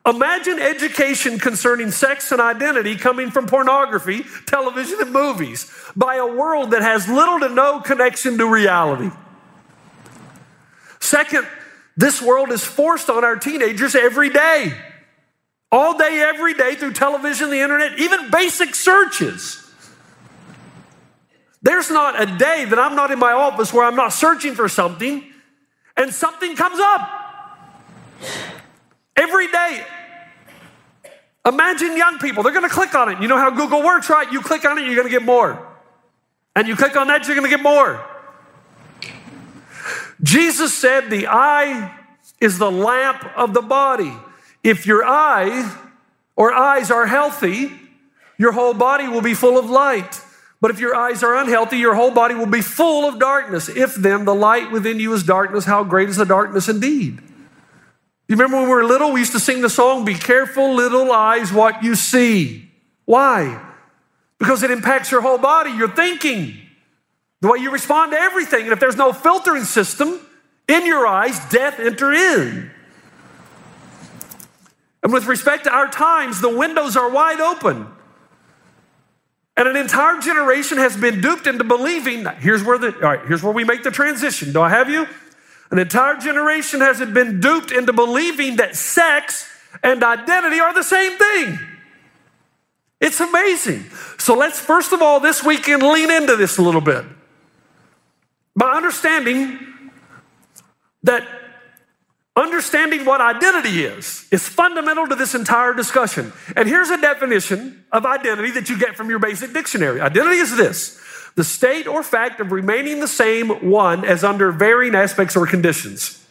Imagine 0.10 0.60
education 0.60 1.38
concerning 1.38 1.92
sex 1.92 2.32
and 2.32 2.42
identity 2.42 2.96
coming 2.96 3.30
from 3.30 3.46
pornography, 3.46 4.26
television, 4.48 4.98
and 5.02 5.14
movies 5.14 5.72
by 5.96 6.16
a 6.16 6.26
world 6.26 6.72
that 6.72 6.82
has 6.82 7.08
little 7.08 7.40
to 7.42 7.50
no 7.50 7.80
connection 7.80 8.38
to 8.40 8.48
reality. 8.48 9.12
Second, 11.00 11.48
this 11.96 12.22
world 12.22 12.52
is 12.52 12.64
forced 12.64 13.10
on 13.10 13.24
our 13.24 13.36
teenagers 13.36 13.94
every 13.94 14.30
day 14.30 14.74
all 15.72 15.98
day, 15.98 16.20
every 16.22 16.54
day 16.54 16.76
through 16.76 16.94
television, 16.94 17.50
the 17.50 17.60
internet, 17.60 18.00
even 18.00 18.32
basic 18.32 18.74
searches. 18.74 19.66
There's 21.62 21.92
not 21.92 22.20
a 22.20 22.26
day 22.38 22.66
that 22.66 22.80
I'm 22.80 22.96
not 22.96 23.12
in 23.12 23.20
my 23.20 23.34
office 23.34 23.74
where 23.74 23.86
I'm 23.86 23.96
not 23.96 24.14
searching 24.14 24.56
for 24.56 24.68
something 24.70 25.24
and 25.96 26.14
something 26.14 26.56
comes 26.56 26.80
up. 26.80 27.10
Every 29.16 29.52
day. 29.52 29.86
Imagine 31.46 31.96
young 31.96 32.20
people, 32.20 32.44
they're 32.44 32.54
gonna 32.54 32.70
click 32.70 32.94
on 32.96 33.10
it. 33.10 33.22
You 33.22 33.28
know 33.28 33.38
how 33.38 33.50
Google 33.50 33.84
works, 33.84 34.10
right? 34.10 34.32
You 34.32 34.42
click 34.42 34.66
on 34.66 34.78
it, 34.78 34.86
you're 34.86 34.96
gonna 34.96 35.10
get 35.10 35.24
more. 35.24 35.66
And 36.56 36.68
you 36.68 36.76
click 36.76 36.96
on 36.96 37.08
that, 37.08 37.26
you're 37.28 37.36
gonna 37.36 37.50
get 37.50 37.64
more. 37.64 38.04
Jesus 40.22 40.78
said, 40.78 41.10
The 41.10 41.28
eye 41.28 41.96
is 42.42 42.58
the 42.58 42.72
lamp 42.72 43.26
of 43.38 43.54
the 43.54 43.62
body. 43.62 44.14
If 44.64 44.86
your 44.86 45.06
eye 45.06 45.76
or 46.36 46.54
eyes 46.54 46.92
are 46.92 47.06
healthy, 47.06 47.72
your 48.38 48.52
whole 48.52 48.74
body 48.74 49.08
will 49.08 49.22
be 49.22 49.34
full 49.34 49.58
of 49.58 49.70
light. 49.70 50.22
But 50.62 50.72
if 50.72 50.80
your 50.80 50.96
eyes 50.96 51.24
are 51.24 51.36
unhealthy, 51.38 51.78
your 51.78 51.96
whole 51.96 52.12
body 52.12 52.36
will 52.36 52.46
be 52.46 52.62
full 52.62 53.08
of 53.08 53.18
darkness. 53.20 53.70
If 53.70 53.96
then 53.96 54.26
the 54.26 54.36
light 54.36 54.72
within 54.72 55.00
you 55.00 55.14
is 55.14 55.24
darkness, 55.24 55.66
how 55.66 55.86
great 55.86 56.10
is 56.10 56.18
the 56.18 56.26
darkness 56.26 56.68
indeed? 56.68 57.22
You 58.30 58.36
remember 58.36 58.58
when 58.58 58.66
we 58.66 58.76
were 58.76 58.86
little, 58.86 59.12
we 59.12 59.22
used 59.22 59.32
to 59.32 59.40
sing 59.40 59.62
the 59.62 59.72
song, 59.72 60.06
Be 60.06 60.14
careful, 60.14 60.76
little 60.76 61.12
eyes, 61.12 61.52
what 61.52 61.84
you 61.84 61.96
see. 61.96 62.70
Why? 63.06 63.60
Because 64.38 64.62
it 64.62 64.70
impacts 64.70 65.12
your 65.12 65.22
whole 65.22 65.40
body, 65.40 65.72
your 65.72 65.90
thinking, 65.90 66.56
the 67.42 67.48
way 67.48 67.58
you 67.58 67.72
respond 67.72 68.12
to 68.12 68.20
everything. 68.20 68.66
And 68.66 68.72
if 68.72 68.80
there's 68.80 68.96
no 68.96 69.14
filtering 69.14 69.64
system 69.64 70.20
in 70.68 70.86
your 70.86 71.08
eyes, 71.08 71.40
death 71.50 71.80
enter 71.80 72.14
in. 72.14 72.70
And 75.02 75.12
with 75.12 75.26
respect 75.26 75.64
to 75.64 75.72
our 75.72 75.90
times, 75.90 76.40
the 76.40 76.56
windows 76.56 76.96
are 76.96 77.10
wide 77.10 77.40
open. 77.40 77.88
And 79.58 79.68
an 79.68 79.76
entire 79.76 80.22
generation 80.22 80.78
has 80.78 80.96
been 80.96 81.20
duped 81.20 81.48
into 81.48 81.64
believing, 81.64 82.24
that 82.24 82.38
here's 82.38 82.64
where 82.64 82.78
the 82.78 82.94
all 82.94 83.02
right, 83.02 83.26
here's 83.26 83.42
where 83.42 83.54
we 83.54 83.64
make 83.64 83.82
the 83.82 83.92
transition. 83.92 84.54
Do 84.54 84.62
I 84.62 84.70
have 84.70 84.88
you? 84.88 85.08
An 85.72 85.80
entire 85.80 86.18
generation 86.18 86.82
has 86.82 87.00
been 87.00 87.40
duped 87.40 87.72
into 87.72 87.94
believing 87.94 88.56
that 88.58 88.76
sex 88.76 89.48
and 89.84 90.04
identity 90.04 90.60
are 90.60 90.74
the 90.74 90.84
same 90.84 91.18
thing. 91.18 91.60
It's 93.00 93.20
amazing. 93.20 93.86
So 94.18 94.36
let's 94.36 94.60
first 94.60 94.92
of 94.92 95.02
all 95.02 95.20
this 95.20 95.44
weekend 95.44 95.84
lean 95.84 96.12
into 96.12 96.36
this 96.36 96.58
a 96.58 96.62
little 96.62 96.82
bit. 96.82 97.06
By 98.56 98.72
understanding 98.72 99.60
that 101.04 101.28
Understanding 102.40 103.04
what 103.04 103.20
identity 103.20 103.84
is 103.84 104.26
is 104.32 104.48
fundamental 104.48 105.06
to 105.08 105.16
this 105.16 105.36
entire 105.36 105.74
discussion. 105.74 106.32
And 106.56 106.70
here's 106.70 106.90
a 106.90 106.96
definition 106.96 107.84
of 107.92 108.06
identity 108.06 108.52
that 108.52 108.70
you 108.70 108.80
get 108.80 108.96
from 108.96 109.10
your 109.10 109.20
basic 109.20 109.52
dictionary. 109.52 110.00
Identity 110.00 110.38
is 110.38 110.56
this 110.56 111.02
the 111.36 111.44
state 111.44 111.88
or 111.88 112.04
fact 112.04 112.40
of 112.40 112.52
remaining 112.52 113.00
the 113.00 113.08
same 113.08 113.50
one 113.70 114.04
as 114.06 114.24
under 114.24 114.52
varying 114.52 114.96
aspects 114.96 115.36
or 115.36 115.46
conditions. 115.46 116.26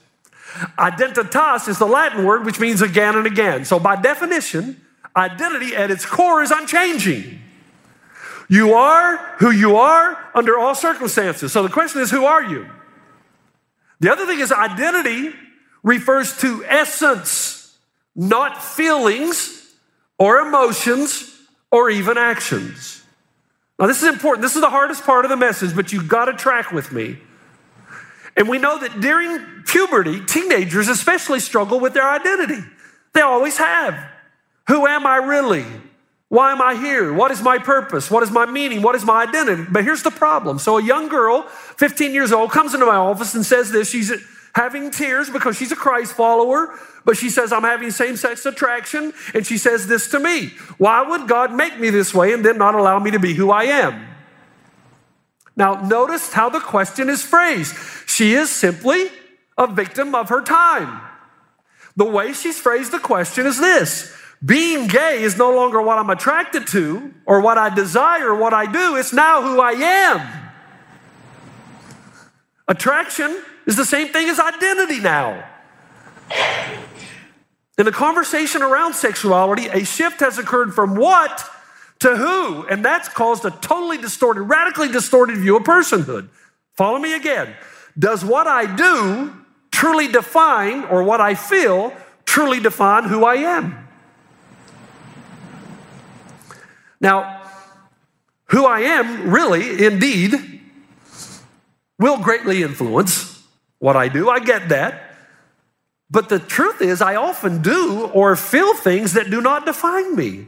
Identitas 0.79 1.69
is 1.69 1.79
the 1.79 1.87
Latin 1.87 2.25
word 2.25 2.45
which 2.45 2.59
means 2.59 2.83
again 2.83 3.17
and 3.17 3.27
again. 3.27 3.65
So, 3.65 3.79
by 3.79 3.97
definition, 3.97 4.81
identity 5.17 5.77
at 5.77 5.91
its 5.91 6.05
core 6.05 6.43
is 6.43 6.51
unchanging. 6.51 7.41
You 8.49 8.75
are 8.75 9.17
who 9.39 9.51
you 9.51 9.77
are 9.77 10.19
under 10.35 10.59
all 10.59 10.75
circumstances. 10.75 11.53
So, 11.53 11.63
the 11.63 11.69
question 11.69 12.01
is, 12.01 12.11
who 12.11 12.25
are 12.25 12.43
you? 12.43 12.69
The 14.01 14.11
other 14.11 14.27
thing 14.27 14.41
is, 14.41 14.51
identity 14.53 15.35
refers 15.83 16.37
to 16.39 16.65
essence, 16.67 17.79
not 18.17 18.63
feelings 18.63 19.75
or 20.19 20.39
emotions 20.39 21.39
or 21.71 21.91
even 21.91 22.17
actions. 22.17 23.03
Now, 23.79 23.87
this 23.87 24.03
is 24.03 24.09
important. 24.09 24.43
This 24.43 24.57
is 24.57 24.61
the 24.61 24.71
hardest 24.71 25.05
part 25.05 25.25
of 25.25 25.29
the 25.31 25.37
message, 25.37 25.75
but 25.75 25.93
you've 25.93 26.09
got 26.09 26.25
to 26.25 26.33
track 26.33 26.73
with 26.73 26.91
me. 26.91 27.19
And 28.37 28.49
we 28.49 28.59
know 28.59 28.79
that 28.79 29.01
during 29.01 29.63
puberty, 29.65 30.25
teenagers 30.25 30.89
especially 30.89 31.41
struggle 31.41 31.81
with 31.81 31.95
their 31.95 32.09
identity. 32.09 32.63
They 33.15 33.21
always 33.21 33.57
have. 33.59 33.99
Who 34.69 34.87
am 34.87 35.07
I 35.07 35.17
really? 35.17 35.65
Why 36.29 36.53
am 36.53 36.61
I 36.61 36.75
here? 36.75 37.13
What 37.13 37.31
is 37.31 37.41
my 37.41 37.59
purpose? 37.59 38.11
What 38.11 38.23
is 38.23 38.31
my 38.31 38.47
meaning? 38.47 38.83
What 38.83 38.95
is 38.95 39.05
my 39.05 39.23
identity? 39.23 39.65
But 39.71 39.85
here's 39.85 40.03
the 40.03 40.11
problem. 40.11 40.59
So, 40.59 40.77
a 40.77 40.83
young 40.83 41.09
girl, 41.09 41.43
15 41.43 42.13
years 42.13 42.33
old, 42.33 42.51
comes 42.51 42.75
into 42.75 42.85
my 42.85 42.97
office 42.97 43.35
and 43.35 43.47
says 43.47 43.73
this. 43.73 43.91
She's 43.91 44.13
having 44.59 44.91
tears 44.91 45.31
because 45.31 45.57
she's 45.57 45.71
a 45.71 45.77
Christ 45.77 46.15
follower, 46.15 46.77
but 47.05 47.17
she 47.17 47.31
says, 47.31 47.53
I'm 47.53 47.63
having 47.63 47.93
same 47.93 48.17
sex 48.17 48.45
attraction. 48.45 49.13
And 49.33 49.47
she 49.47 49.57
says 49.57 49.87
this 49.87 50.09
to 50.11 50.19
me 50.19 50.49
Why 50.79 51.03
would 51.03 51.29
God 51.29 51.55
make 51.55 51.79
me 51.79 51.91
this 51.91 52.13
way 52.13 52.33
and 52.33 52.45
then 52.45 52.59
not 52.59 52.75
allow 52.75 52.99
me 52.99 53.13
to 53.13 53.21
be 53.21 53.35
who 53.35 53.51
I 53.51 53.65
am? 53.65 54.07
Now, 55.57 55.75
notice 55.83 56.33
how 56.33 56.49
the 56.51 56.61
question 56.61 57.09
is 57.09 57.23
phrased. 57.23 57.75
She 58.07 58.35
is 58.35 58.51
simply 58.51 59.07
a 59.57 59.67
victim 59.67 60.15
of 60.15 60.29
her 60.29 60.43
time. 60.43 61.03
The 61.97 62.05
way 62.05 62.33
she's 62.33 62.59
phrased 62.59 62.93
the 62.93 62.99
question 62.99 63.47
is 63.47 63.59
this 63.59 64.13
being 64.45 64.87
gay 64.89 65.23
is 65.23 65.37
no 65.37 65.53
longer 65.55 65.81
what 65.83 65.99
I'm 65.99 66.11
attracted 66.11 66.67
to 66.69 67.13
or 67.27 67.41
what 67.41 67.59
I 67.59 67.75
desire, 67.75 68.35
what 68.35 68.55
I 68.55 68.71
do. 68.71 68.97
It's 68.97 69.13
now 69.13 69.43
who 69.43 69.61
I 69.61 69.73
am. 69.73 70.51
Attraction 72.69 73.43
is 73.69 73.77
the 73.77 73.85
same 73.85 74.09
thing 74.09 74.29
as 74.29 74.41
identity 74.41 74.99
now. 74.99 75.45
In 77.77 77.85
the 77.85 77.93
conversation 77.93 78.63
around 78.63 78.95
sexuality, 78.95 79.67
a 79.69 79.85
shift 79.85 80.21
has 80.21 80.39
occurred 80.39 80.75
from 80.75 80.97
what 80.97 81.49
to 82.01 82.17
who, 82.17 82.67
and 82.67 82.83
that's 82.83 83.09
caused 83.09 83.45
a 83.45 83.51
totally 83.51 83.99
distorted, 83.99 84.43
radically 84.43 84.89
distorted 84.89 85.37
view 85.37 85.57
of 85.57 85.65
personhood. 85.65 86.29
Follow 86.77 86.99
me 86.99 87.15
again. 87.15 87.55
Does 87.97 88.25
what 88.25 88.47
I 88.47 88.75
do 88.75 89.35
truly 89.71 90.09
define, 90.09 90.85
or 90.85 91.03
what 91.03 91.21
I 91.21 91.35
feel 91.35 91.93
truly 92.25 92.61
define 92.61 93.05
who 93.05 93.25
I 93.25 93.35
am? 93.35 93.87
Now, 97.01 97.43
who 98.47 98.65
I 98.65 98.81
am 98.81 99.31
really, 99.31 99.85
indeed, 99.85 100.63
will 101.99 102.19
greatly 102.19 102.63
influence 102.63 103.28
what 103.79 103.97
I 103.97 104.09
do. 104.09 104.29
I 104.29 104.41
get 104.41 104.69
that. 104.71 105.15
But 106.11 106.29
the 106.29 106.39
truth 106.39 106.81
is, 106.81 107.03
I 107.03 107.17
often 107.17 107.63
do 107.63 108.07
or 108.15 108.35
feel 108.35 108.75
things 108.75 109.13
that 109.13 109.31
do 109.31 109.41
not 109.41 109.67
define 109.67 110.17
me, 110.17 110.47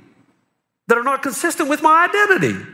that 0.89 0.97
are 0.97 1.05
not 1.05 1.23
consistent 1.23 1.69
with 1.69 1.83
my 1.83 2.09
identity. 2.09 2.67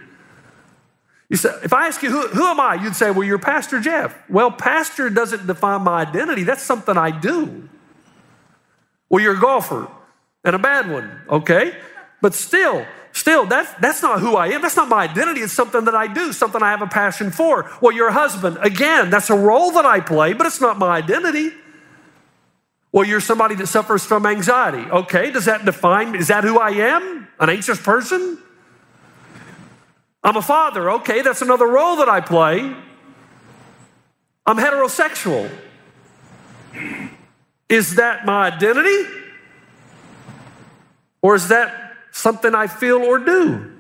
You 1.28 1.36
say, 1.36 1.50
if 1.64 1.72
I 1.72 1.88
ask 1.88 2.02
you, 2.02 2.10
who, 2.10 2.28
who 2.28 2.46
am 2.46 2.60
I? 2.60 2.74
You'd 2.74 2.94
say, 2.94 3.10
well, 3.10 3.24
you're 3.24 3.38
Pastor 3.38 3.80
Jeff. 3.80 4.16
Well, 4.30 4.52
pastor 4.52 5.10
doesn't 5.10 5.46
define 5.46 5.82
my 5.82 6.02
identity. 6.02 6.44
That's 6.44 6.62
something 6.62 6.96
I 6.96 7.10
do. 7.10 7.68
Well, 9.08 9.22
you're 9.22 9.36
a 9.36 9.40
golfer 9.40 9.88
and 10.44 10.54
a 10.54 10.58
bad 10.58 10.88
one, 10.88 11.22
okay? 11.28 11.76
But 12.22 12.34
still, 12.34 12.86
Still, 13.16 13.46
that's, 13.46 13.72
that's 13.80 14.02
not 14.02 14.20
who 14.20 14.36
I 14.36 14.48
am. 14.48 14.60
That's 14.60 14.76
not 14.76 14.90
my 14.90 15.04
identity. 15.04 15.40
It's 15.40 15.54
something 15.54 15.86
that 15.86 15.94
I 15.94 16.06
do, 16.06 16.34
something 16.34 16.62
I 16.62 16.70
have 16.70 16.82
a 16.82 16.86
passion 16.86 17.30
for. 17.30 17.66
Well, 17.80 17.96
you're 17.96 18.08
a 18.08 18.12
husband. 18.12 18.58
Again, 18.60 19.08
that's 19.08 19.30
a 19.30 19.34
role 19.34 19.70
that 19.70 19.86
I 19.86 20.00
play, 20.00 20.34
but 20.34 20.46
it's 20.46 20.60
not 20.60 20.76
my 20.76 20.98
identity. 20.98 21.50
Well, 22.92 23.06
you're 23.06 23.22
somebody 23.22 23.54
that 23.54 23.68
suffers 23.68 24.04
from 24.04 24.26
anxiety. 24.26 24.90
Okay, 24.90 25.30
does 25.30 25.46
that 25.46 25.64
define, 25.64 26.14
is 26.14 26.28
that 26.28 26.44
who 26.44 26.58
I 26.58 26.72
am? 26.72 27.26
An 27.40 27.48
anxious 27.48 27.80
person? 27.80 28.36
I'm 30.22 30.36
a 30.36 30.42
father. 30.42 30.90
Okay, 30.90 31.22
that's 31.22 31.40
another 31.40 31.66
role 31.66 31.96
that 31.96 32.10
I 32.10 32.20
play. 32.20 32.76
I'm 34.44 34.58
heterosexual. 34.58 35.50
Is 37.70 37.94
that 37.94 38.26
my 38.26 38.48
identity? 38.48 39.10
Or 41.22 41.34
is 41.34 41.48
that 41.48 41.85
something 42.16 42.54
I 42.54 42.66
feel 42.66 42.98
or 42.98 43.18
do? 43.18 43.72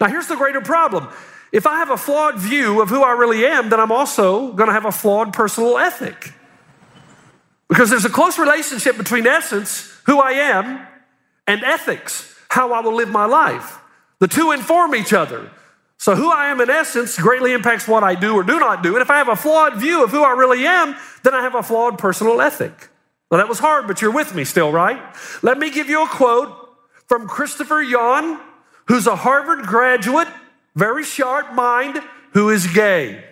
Now, 0.00 0.08
here's 0.08 0.28
the 0.28 0.36
greater 0.36 0.60
problem. 0.60 1.08
If 1.52 1.66
I 1.66 1.76
have 1.76 1.90
a 1.90 1.96
flawed 1.96 2.38
view 2.38 2.80
of 2.80 2.88
who 2.88 3.02
I 3.02 3.12
really 3.12 3.44
am, 3.44 3.68
then 3.68 3.80
I'm 3.80 3.92
also 3.92 4.52
going 4.52 4.68
to 4.68 4.72
have 4.72 4.86
a 4.86 4.92
flawed 4.92 5.32
personal 5.32 5.78
ethic. 5.78 6.32
Because 7.68 7.90
there's 7.90 8.04
a 8.04 8.10
close 8.10 8.38
relationship 8.38 8.96
between 8.96 9.26
essence, 9.26 9.92
who 10.06 10.20
I 10.20 10.32
am, 10.32 10.86
and 11.46 11.62
ethics, 11.64 12.34
how 12.48 12.72
I 12.72 12.80
will 12.80 12.94
live 12.94 13.10
my 13.10 13.26
life. 13.26 13.78
The 14.20 14.28
two 14.28 14.52
inform 14.52 14.94
each 14.94 15.12
other. 15.12 15.50
So, 15.98 16.14
who 16.14 16.30
I 16.30 16.46
am 16.46 16.60
in 16.60 16.70
essence 16.70 17.18
greatly 17.18 17.52
impacts 17.52 17.86
what 17.86 18.02
I 18.02 18.14
do 18.14 18.34
or 18.34 18.42
do 18.42 18.58
not 18.58 18.82
do. 18.82 18.94
And 18.94 19.02
if 19.02 19.10
I 19.10 19.18
have 19.18 19.28
a 19.28 19.36
flawed 19.36 19.76
view 19.76 20.02
of 20.02 20.10
who 20.10 20.22
I 20.22 20.32
really 20.32 20.66
am, 20.66 20.96
then 21.24 21.34
I 21.34 21.42
have 21.42 21.54
a 21.54 21.62
flawed 21.62 21.98
personal 21.98 22.40
ethic. 22.40 22.88
Well, 23.30 23.38
that 23.38 23.48
was 23.48 23.58
hard, 23.58 23.86
but 23.86 24.00
you're 24.00 24.10
with 24.10 24.34
me 24.34 24.44
still, 24.44 24.72
right? 24.72 25.00
Let 25.42 25.58
me 25.58 25.70
give 25.70 25.88
you 25.88 26.02
a 26.02 26.08
quote 26.08 26.59
from 27.10 27.26
Christopher 27.26 27.82
Yuan, 27.82 28.38
who's 28.86 29.08
a 29.08 29.16
Harvard 29.16 29.66
graduate, 29.66 30.28
very 30.76 31.02
sharp 31.02 31.52
mind, 31.54 32.00
who 32.34 32.50
is 32.50 32.68
gay. 32.68 33.24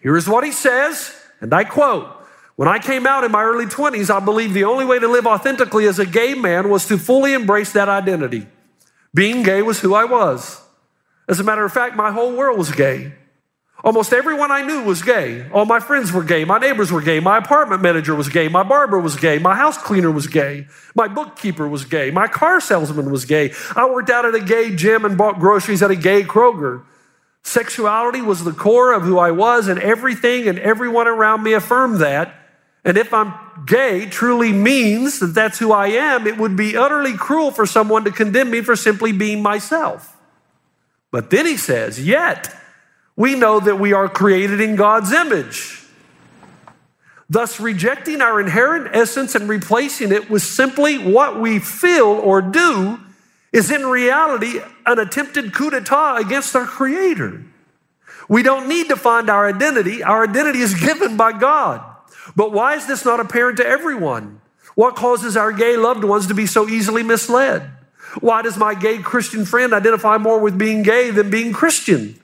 Here 0.00 0.16
is 0.16 0.28
what 0.28 0.44
he 0.44 0.52
says, 0.52 1.12
and 1.40 1.52
I 1.52 1.64
quote 1.64 2.06
When 2.54 2.68
I 2.68 2.78
came 2.78 3.08
out 3.08 3.24
in 3.24 3.32
my 3.32 3.42
early 3.42 3.66
20s, 3.66 4.08
I 4.08 4.24
believed 4.24 4.54
the 4.54 4.62
only 4.62 4.84
way 4.84 5.00
to 5.00 5.08
live 5.08 5.26
authentically 5.26 5.88
as 5.88 5.98
a 5.98 6.06
gay 6.06 6.34
man 6.34 6.70
was 6.70 6.86
to 6.86 6.96
fully 6.96 7.32
embrace 7.32 7.72
that 7.72 7.88
identity. 7.88 8.46
Being 9.12 9.42
gay 9.42 9.62
was 9.62 9.80
who 9.80 9.94
I 9.96 10.04
was. 10.04 10.62
As 11.28 11.40
a 11.40 11.44
matter 11.44 11.64
of 11.64 11.72
fact, 11.72 11.96
my 11.96 12.12
whole 12.12 12.36
world 12.36 12.56
was 12.56 12.70
gay. 12.70 13.14
Almost 13.84 14.14
everyone 14.14 14.50
I 14.50 14.62
knew 14.62 14.82
was 14.82 15.02
gay. 15.02 15.46
All 15.52 15.66
my 15.66 15.78
friends 15.78 16.10
were 16.10 16.24
gay. 16.24 16.46
My 16.46 16.56
neighbors 16.56 16.90
were 16.90 17.02
gay. 17.02 17.20
My 17.20 17.36
apartment 17.36 17.82
manager 17.82 18.14
was 18.14 18.30
gay. 18.30 18.48
My 18.48 18.62
barber 18.62 18.98
was 18.98 19.14
gay. 19.14 19.38
My 19.38 19.54
house 19.54 19.76
cleaner 19.76 20.10
was 20.10 20.26
gay. 20.26 20.66
My 20.94 21.06
bookkeeper 21.06 21.68
was 21.68 21.84
gay. 21.84 22.10
My 22.10 22.26
car 22.26 22.62
salesman 22.62 23.10
was 23.10 23.26
gay. 23.26 23.52
I 23.76 23.86
worked 23.90 24.08
out 24.08 24.24
at 24.24 24.34
a 24.34 24.40
gay 24.40 24.74
gym 24.74 25.04
and 25.04 25.18
bought 25.18 25.38
groceries 25.38 25.82
at 25.82 25.90
a 25.90 25.96
gay 25.96 26.22
Kroger. 26.22 26.82
Sexuality 27.42 28.22
was 28.22 28.42
the 28.42 28.52
core 28.52 28.94
of 28.94 29.02
who 29.02 29.18
I 29.18 29.32
was, 29.32 29.68
and 29.68 29.78
everything 29.78 30.48
and 30.48 30.58
everyone 30.58 31.06
around 31.06 31.42
me 31.42 31.52
affirmed 31.52 31.98
that. 31.98 32.34
And 32.86 32.96
if 32.96 33.12
I'm 33.12 33.34
gay 33.66 34.06
truly 34.06 34.50
means 34.50 35.18
that 35.18 35.34
that's 35.34 35.58
who 35.58 35.72
I 35.72 35.88
am, 35.88 36.26
it 36.26 36.38
would 36.38 36.56
be 36.56 36.74
utterly 36.74 37.18
cruel 37.18 37.50
for 37.50 37.66
someone 37.66 38.04
to 38.04 38.10
condemn 38.10 38.50
me 38.50 38.62
for 38.62 38.76
simply 38.76 39.12
being 39.12 39.42
myself. 39.42 40.16
But 41.10 41.28
then 41.28 41.44
he 41.44 41.58
says, 41.58 42.00
Yet 42.02 42.63
we 43.16 43.34
know 43.34 43.60
that 43.60 43.78
we 43.78 43.92
are 43.92 44.08
created 44.08 44.60
in 44.60 44.76
God's 44.76 45.12
image. 45.12 45.82
Thus, 47.30 47.58
rejecting 47.58 48.20
our 48.20 48.40
inherent 48.40 48.94
essence 48.94 49.34
and 49.34 49.48
replacing 49.48 50.12
it 50.12 50.28
with 50.28 50.42
simply 50.42 50.98
what 50.98 51.40
we 51.40 51.58
feel 51.58 52.06
or 52.06 52.42
do 52.42 53.00
is 53.52 53.70
in 53.70 53.86
reality 53.86 54.58
an 54.84 54.98
attempted 54.98 55.54
coup 55.54 55.70
d'etat 55.70 56.18
against 56.18 56.54
our 56.54 56.66
Creator. 56.66 57.42
We 58.28 58.42
don't 58.42 58.68
need 58.68 58.88
to 58.88 58.96
find 58.96 59.30
our 59.30 59.46
identity, 59.46 60.02
our 60.02 60.24
identity 60.24 60.60
is 60.60 60.74
given 60.80 61.16
by 61.16 61.32
God. 61.32 61.82
But 62.36 62.52
why 62.52 62.74
is 62.74 62.86
this 62.86 63.04
not 63.04 63.20
apparent 63.20 63.58
to 63.58 63.66
everyone? 63.66 64.40
What 64.74 64.96
causes 64.96 65.36
our 65.36 65.52
gay 65.52 65.76
loved 65.76 66.04
ones 66.04 66.26
to 66.26 66.34
be 66.34 66.46
so 66.46 66.68
easily 66.68 67.02
misled? 67.02 67.70
Why 68.20 68.42
does 68.42 68.56
my 68.56 68.74
gay 68.74 68.98
Christian 68.98 69.44
friend 69.44 69.72
identify 69.72 70.18
more 70.18 70.40
with 70.40 70.58
being 70.58 70.82
gay 70.82 71.10
than 71.10 71.30
being 71.30 71.52
Christian? 71.52 72.18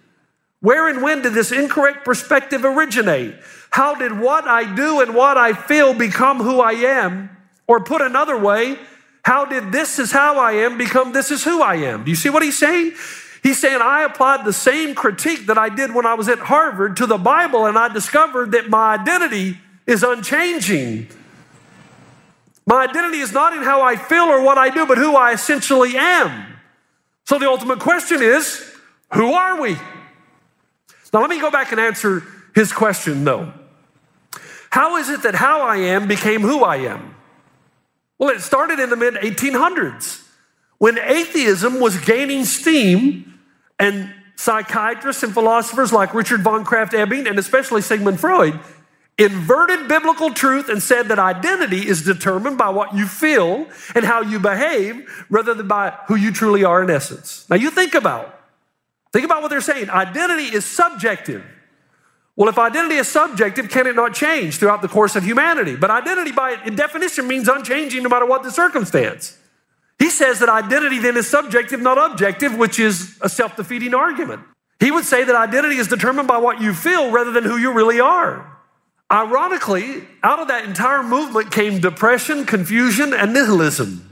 Where 0.60 0.88
and 0.88 1.02
when 1.02 1.22
did 1.22 1.34
this 1.34 1.52
incorrect 1.52 2.04
perspective 2.04 2.64
originate? 2.64 3.34
How 3.70 3.94
did 3.94 4.18
what 4.18 4.46
I 4.46 4.74
do 4.74 5.00
and 5.00 5.14
what 5.14 5.38
I 5.38 5.52
feel 5.52 5.94
become 5.94 6.38
who 6.38 6.60
I 6.60 6.72
am? 6.72 7.30
Or 7.66 7.82
put 7.82 8.02
another 8.02 8.38
way, 8.38 8.76
how 9.22 9.44
did 9.44 9.72
this 9.72 9.98
is 9.98 10.10
how 10.10 10.38
I 10.38 10.52
am 10.52 10.76
become 10.76 11.12
this 11.12 11.30
is 11.30 11.44
who 11.44 11.62
I 11.62 11.76
am? 11.76 12.04
Do 12.04 12.10
you 12.10 12.16
see 12.16 12.30
what 12.30 12.42
he's 12.42 12.58
saying? 12.58 12.92
He's 13.42 13.58
saying, 13.58 13.80
I 13.80 14.02
applied 14.02 14.44
the 14.44 14.52
same 14.52 14.94
critique 14.94 15.46
that 15.46 15.56
I 15.56 15.68
did 15.68 15.94
when 15.94 16.04
I 16.04 16.14
was 16.14 16.28
at 16.28 16.38
Harvard 16.38 16.96
to 16.98 17.06
the 17.06 17.16
Bible, 17.16 17.66
and 17.66 17.78
I 17.78 17.88
discovered 17.88 18.52
that 18.52 18.68
my 18.68 18.94
identity 18.94 19.58
is 19.86 20.02
unchanging. 20.02 21.06
My 22.66 22.84
identity 22.84 23.18
is 23.18 23.32
not 23.32 23.54
in 23.54 23.62
how 23.62 23.82
I 23.82 23.96
feel 23.96 24.24
or 24.24 24.42
what 24.42 24.58
I 24.58 24.68
do, 24.68 24.86
but 24.86 24.98
who 24.98 25.16
I 25.16 25.32
essentially 25.32 25.96
am. 25.96 26.46
So 27.24 27.38
the 27.38 27.48
ultimate 27.48 27.80
question 27.80 28.22
is 28.22 28.62
who 29.14 29.32
are 29.32 29.60
we? 29.60 29.76
Now, 31.12 31.20
let 31.20 31.30
me 31.30 31.40
go 31.40 31.50
back 31.50 31.72
and 31.72 31.80
answer 31.80 32.22
his 32.54 32.72
question, 32.72 33.24
though. 33.24 33.52
How 34.70 34.96
is 34.96 35.08
it 35.08 35.22
that 35.22 35.34
how 35.34 35.62
I 35.62 35.76
am 35.76 36.06
became 36.06 36.42
who 36.42 36.62
I 36.62 36.76
am? 36.76 37.16
Well, 38.18 38.30
it 38.30 38.40
started 38.40 38.78
in 38.78 38.90
the 38.90 38.96
mid 38.96 39.14
1800s 39.14 40.26
when 40.78 40.98
atheism 40.98 41.80
was 41.80 41.98
gaining 41.98 42.44
steam 42.44 43.38
and 43.78 44.14
psychiatrists 44.36 45.22
and 45.22 45.34
philosophers 45.34 45.92
like 45.92 46.14
Richard 46.14 46.40
von 46.42 46.64
Krafft-Ebing 46.64 47.26
and 47.26 47.38
especially 47.38 47.82
Sigmund 47.82 48.20
Freud 48.20 48.58
inverted 49.18 49.86
biblical 49.86 50.32
truth 50.32 50.70
and 50.70 50.82
said 50.82 51.08
that 51.08 51.18
identity 51.18 51.86
is 51.86 52.02
determined 52.02 52.56
by 52.56 52.70
what 52.70 52.94
you 52.94 53.06
feel 53.06 53.66
and 53.94 54.04
how 54.04 54.22
you 54.22 54.38
behave 54.38 55.26
rather 55.28 55.52
than 55.52 55.68
by 55.68 55.90
who 56.08 56.14
you 56.14 56.32
truly 56.32 56.64
are 56.64 56.82
in 56.82 56.88
essence. 56.88 57.44
Now 57.50 57.56
you 57.56 57.70
think 57.70 57.94
about 57.94 58.39
think 59.12 59.24
about 59.24 59.42
what 59.42 59.48
they're 59.48 59.60
saying. 59.60 59.90
Identity 59.90 60.54
is 60.54 60.64
subjective. 60.64 61.44
Well, 62.36 62.48
if 62.48 62.58
identity 62.58 62.94
is 62.94 63.08
subjective, 63.08 63.68
can 63.68 63.86
it 63.86 63.94
not 63.94 64.14
change 64.14 64.56
throughout 64.56 64.82
the 64.82 64.88
course 64.88 65.16
of 65.16 65.24
humanity? 65.24 65.76
But 65.76 65.90
identity 65.90 66.32
by 66.32 66.56
definition 66.56 67.28
means 67.28 67.48
unchanging 67.48 68.02
no 68.02 68.08
matter 68.08 68.24
what 68.24 68.42
the 68.42 68.50
circumstance. 68.50 69.36
He 69.98 70.08
says 70.08 70.38
that 70.38 70.48
identity 70.48 70.98
then 70.98 71.18
is 71.18 71.28
subjective, 71.28 71.80
not 71.80 71.98
objective, 72.12 72.56
which 72.56 72.78
is 72.78 73.18
a 73.20 73.28
self-defeating 73.28 73.94
argument. 73.94 74.42
He 74.78 74.90
would 74.90 75.04
say 75.04 75.24
that 75.24 75.36
identity 75.36 75.76
is 75.76 75.88
determined 75.88 76.26
by 76.26 76.38
what 76.38 76.62
you 76.62 76.72
feel 76.72 77.10
rather 77.10 77.30
than 77.32 77.44
who 77.44 77.58
you 77.58 77.74
really 77.74 78.00
are. 78.00 78.46
Ironically, 79.12 80.04
out 80.22 80.38
of 80.38 80.48
that 80.48 80.64
entire 80.64 81.02
movement 81.02 81.50
came 81.50 81.80
depression, 81.80 82.46
confusion, 82.46 83.12
and 83.12 83.34
nihilism. 83.34 84.08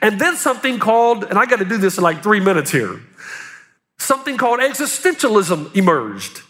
And 0.00 0.18
then 0.18 0.36
something 0.36 0.78
called, 0.78 1.24
and 1.24 1.38
I 1.38 1.44
got 1.44 1.58
to 1.58 1.64
do 1.64 1.76
this 1.76 1.98
in 1.98 2.04
like 2.04 2.22
three 2.22 2.40
minutes 2.40 2.70
here, 2.70 3.00
something 3.98 4.36
called 4.36 4.60
existentialism 4.60 5.74
emerged. 5.76 6.42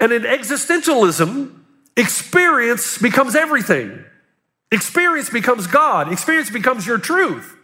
And 0.00 0.12
in 0.12 0.22
existentialism, 0.22 1.54
experience 1.96 2.98
becomes 2.98 3.34
everything. 3.34 4.04
Experience 4.72 5.30
becomes 5.30 5.66
God. 5.66 6.12
Experience 6.12 6.50
becomes 6.50 6.86
your 6.86 6.98
truth. 6.98 7.56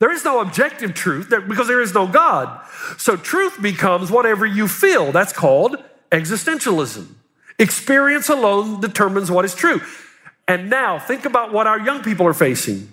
There 0.00 0.12
is 0.12 0.24
no 0.24 0.40
objective 0.40 0.94
truth 0.94 1.32
because 1.48 1.66
there 1.66 1.80
is 1.80 1.92
no 1.92 2.06
God. 2.06 2.60
So 2.98 3.16
truth 3.16 3.60
becomes 3.60 4.10
whatever 4.10 4.46
you 4.46 4.68
feel. 4.68 5.12
That's 5.12 5.32
called 5.32 5.76
existentialism. 6.10 7.06
Experience 7.58 8.28
alone 8.28 8.80
determines 8.80 9.30
what 9.30 9.44
is 9.44 9.54
true. 9.54 9.80
And 10.46 10.70
now 10.70 10.98
think 10.98 11.24
about 11.24 11.52
what 11.52 11.66
our 11.66 11.80
young 11.80 12.02
people 12.02 12.26
are 12.26 12.34
facing. 12.34 12.92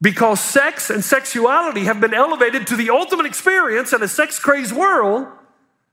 Because 0.00 0.40
sex 0.40 0.90
and 0.90 1.02
sexuality 1.02 1.84
have 1.84 2.00
been 2.00 2.12
elevated 2.12 2.66
to 2.66 2.76
the 2.76 2.90
ultimate 2.90 3.26
experience 3.26 3.92
in 3.92 4.02
a 4.02 4.08
sex 4.08 4.38
crazed 4.38 4.72
world, 4.72 5.26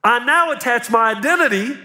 I 0.04 0.24
now 0.26 0.52
attach 0.52 0.90
my 0.90 1.12
identity, 1.12 1.78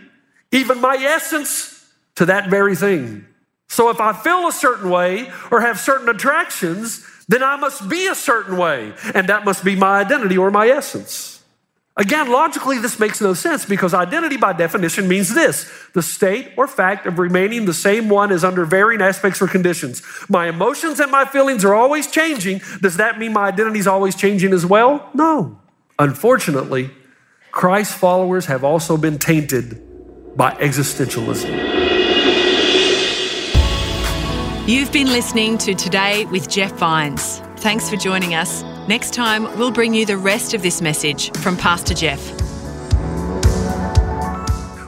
even 0.50 0.80
my 0.80 0.96
essence, 0.96 1.86
to 2.16 2.26
that 2.26 2.50
very 2.50 2.74
thing. 2.74 3.26
So 3.68 3.90
if 3.90 4.00
I 4.00 4.12
feel 4.12 4.48
a 4.48 4.52
certain 4.52 4.90
way 4.90 5.30
or 5.50 5.60
have 5.60 5.78
certain 5.78 6.08
attractions, 6.08 7.06
then 7.28 7.42
I 7.42 7.56
must 7.56 7.88
be 7.88 8.08
a 8.08 8.14
certain 8.14 8.56
way, 8.56 8.94
and 9.14 9.28
that 9.28 9.44
must 9.44 9.62
be 9.62 9.76
my 9.76 10.00
identity 10.00 10.36
or 10.36 10.50
my 10.50 10.68
essence. 10.68 11.37
Again, 11.98 12.30
logically, 12.30 12.78
this 12.78 13.00
makes 13.00 13.20
no 13.20 13.34
sense 13.34 13.64
because 13.64 13.92
identity 13.92 14.36
by 14.36 14.52
definition 14.52 15.08
means 15.08 15.34
this 15.34 15.68
the 15.94 16.02
state 16.02 16.52
or 16.56 16.68
fact 16.68 17.06
of 17.06 17.18
remaining 17.18 17.64
the 17.64 17.74
same 17.74 18.08
one 18.08 18.30
as 18.30 18.44
under 18.44 18.64
varying 18.64 19.02
aspects 19.02 19.42
or 19.42 19.48
conditions. 19.48 20.00
My 20.28 20.48
emotions 20.48 21.00
and 21.00 21.10
my 21.10 21.24
feelings 21.24 21.64
are 21.64 21.74
always 21.74 22.08
changing. 22.08 22.60
Does 22.80 22.98
that 22.98 23.18
mean 23.18 23.32
my 23.32 23.48
identity 23.48 23.80
is 23.80 23.88
always 23.88 24.14
changing 24.14 24.52
as 24.52 24.64
well? 24.64 25.10
No. 25.12 25.58
Unfortunately, 25.98 26.90
Christ's 27.50 27.94
followers 27.94 28.46
have 28.46 28.62
also 28.62 28.96
been 28.96 29.18
tainted 29.18 29.82
by 30.36 30.52
existentialism. 30.52 31.48
You've 34.68 34.92
been 34.92 35.08
listening 35.08 35.58
to 35.58 35.74
Today 35.74 36.26
with 36.26 36.48
Jeff 36.48 36.72
Vines. 36.74 37.40
Thanks 37.56 37.90
for 37.90 37.96
joining 37.96 38.34
us. 38.34 38.62
Next 38.88 39.12
time, 39.12 39.42
we'll 39.58 39.70
bring 39.70 39.92
you 39.92 40.06
the 40.06 40.16
rest 40.16 40.54
of 40.54 40.62
this 40.62 40.80
message 40.80 41.30
from 41.40 41.58
Pastor 41.58 41.92
Jeff. 41.92 42.22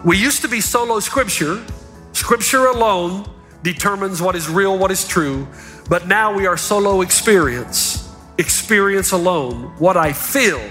We 0.02 0.16
used 0.16 0.40
to 0.40 0.48
be 0.48 0.62
sola 0.62 1.02
scriptura, 1.02 1.70
scripture 2.16 2.68
alone 2.68 3.28
determines 3.62 4.22
what 4.22 4.34
is 4.36 4.48
real, 4.48 4.78
what 4.78 4.90
is 4.90 5.06
true, 5.06 5.46
but 5.90 6.08
now 6.08 6.34
we 6.34 6.46
are 6.46 6.56
solo 6.56 7.02
experience, 7.02 8.10
experience 8.38 9.12
alone. 9.12 9.64
What 9.78 9.98
I 9.98 10.14
feel 10.14 10.62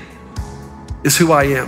is 1.03 1.15
who 1.15 1.31
I 1.31 1.43
am. 1.43 1.67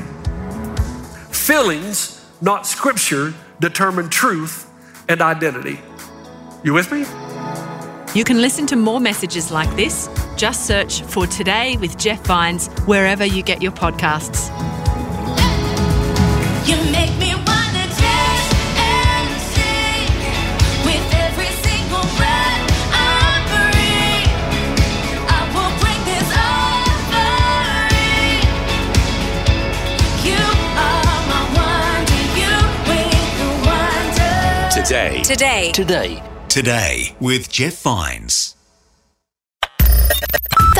Feelings, 1.31 2.25
not 2.41 2.65
scripture, 2.65 3.35
determine 3.59 4.09
truth 4.09 4.67
and 5.07 5.21
identity. 5.21 5.79
You 6.63 6.73
with 6.73 6.91
me? 6.91 7.05
You 8.15 8.23
can 8.23 8.41
listen 8.41 8.65
to 8.65 8.75
more 8.75 8.99
messages 8.99 9.51
like 9.51 9.69
this. 9.75 10.09
Just 10.41 10.65
search 10.65 11.03
for 11.03 11.27
Today 11.27 11.77
with 11.77 11.99
Jeff 11.99 12.25
Vines 12.25 12.67
wherever 12.87 13.23
you 13.23 13.43
get 13.43 13.61
your 13.61 13.71
podcasts. 13.71 14.49
You 16.67 16.77
make 16.91 17.15
me 17.19 17.35
wanna 17.35 17.85
dance 17.85 18.49
and 18.75 19.39
sing 19.53 20.09
with 20.83 21.13
every 21.13 21.51
single 21.61 22.01
breath 22.17 22.57
I 22.91 23.37
breathe. 23.53 24.33
I 25.29 25.41
will 25.53 25.73
bring 25.77 26.01
this 26.09 26.29
offering. 26.49 27.61
You 30.25 30.41
are 30.81 31.21
my 31.29 31.41
wonder. 31.53 32.21
You 32.41 32.57
with 32.89 33.13
the 33.37 33.49
wonder. 33.69 34.33
Today. 34.73 35.21
Today. 35.21 35.71
Today. 35.71 36.11
Today 36.49 37.15
with 37.19 37.47
Jeff 37.51 37.79
Vines. 37.83 38.50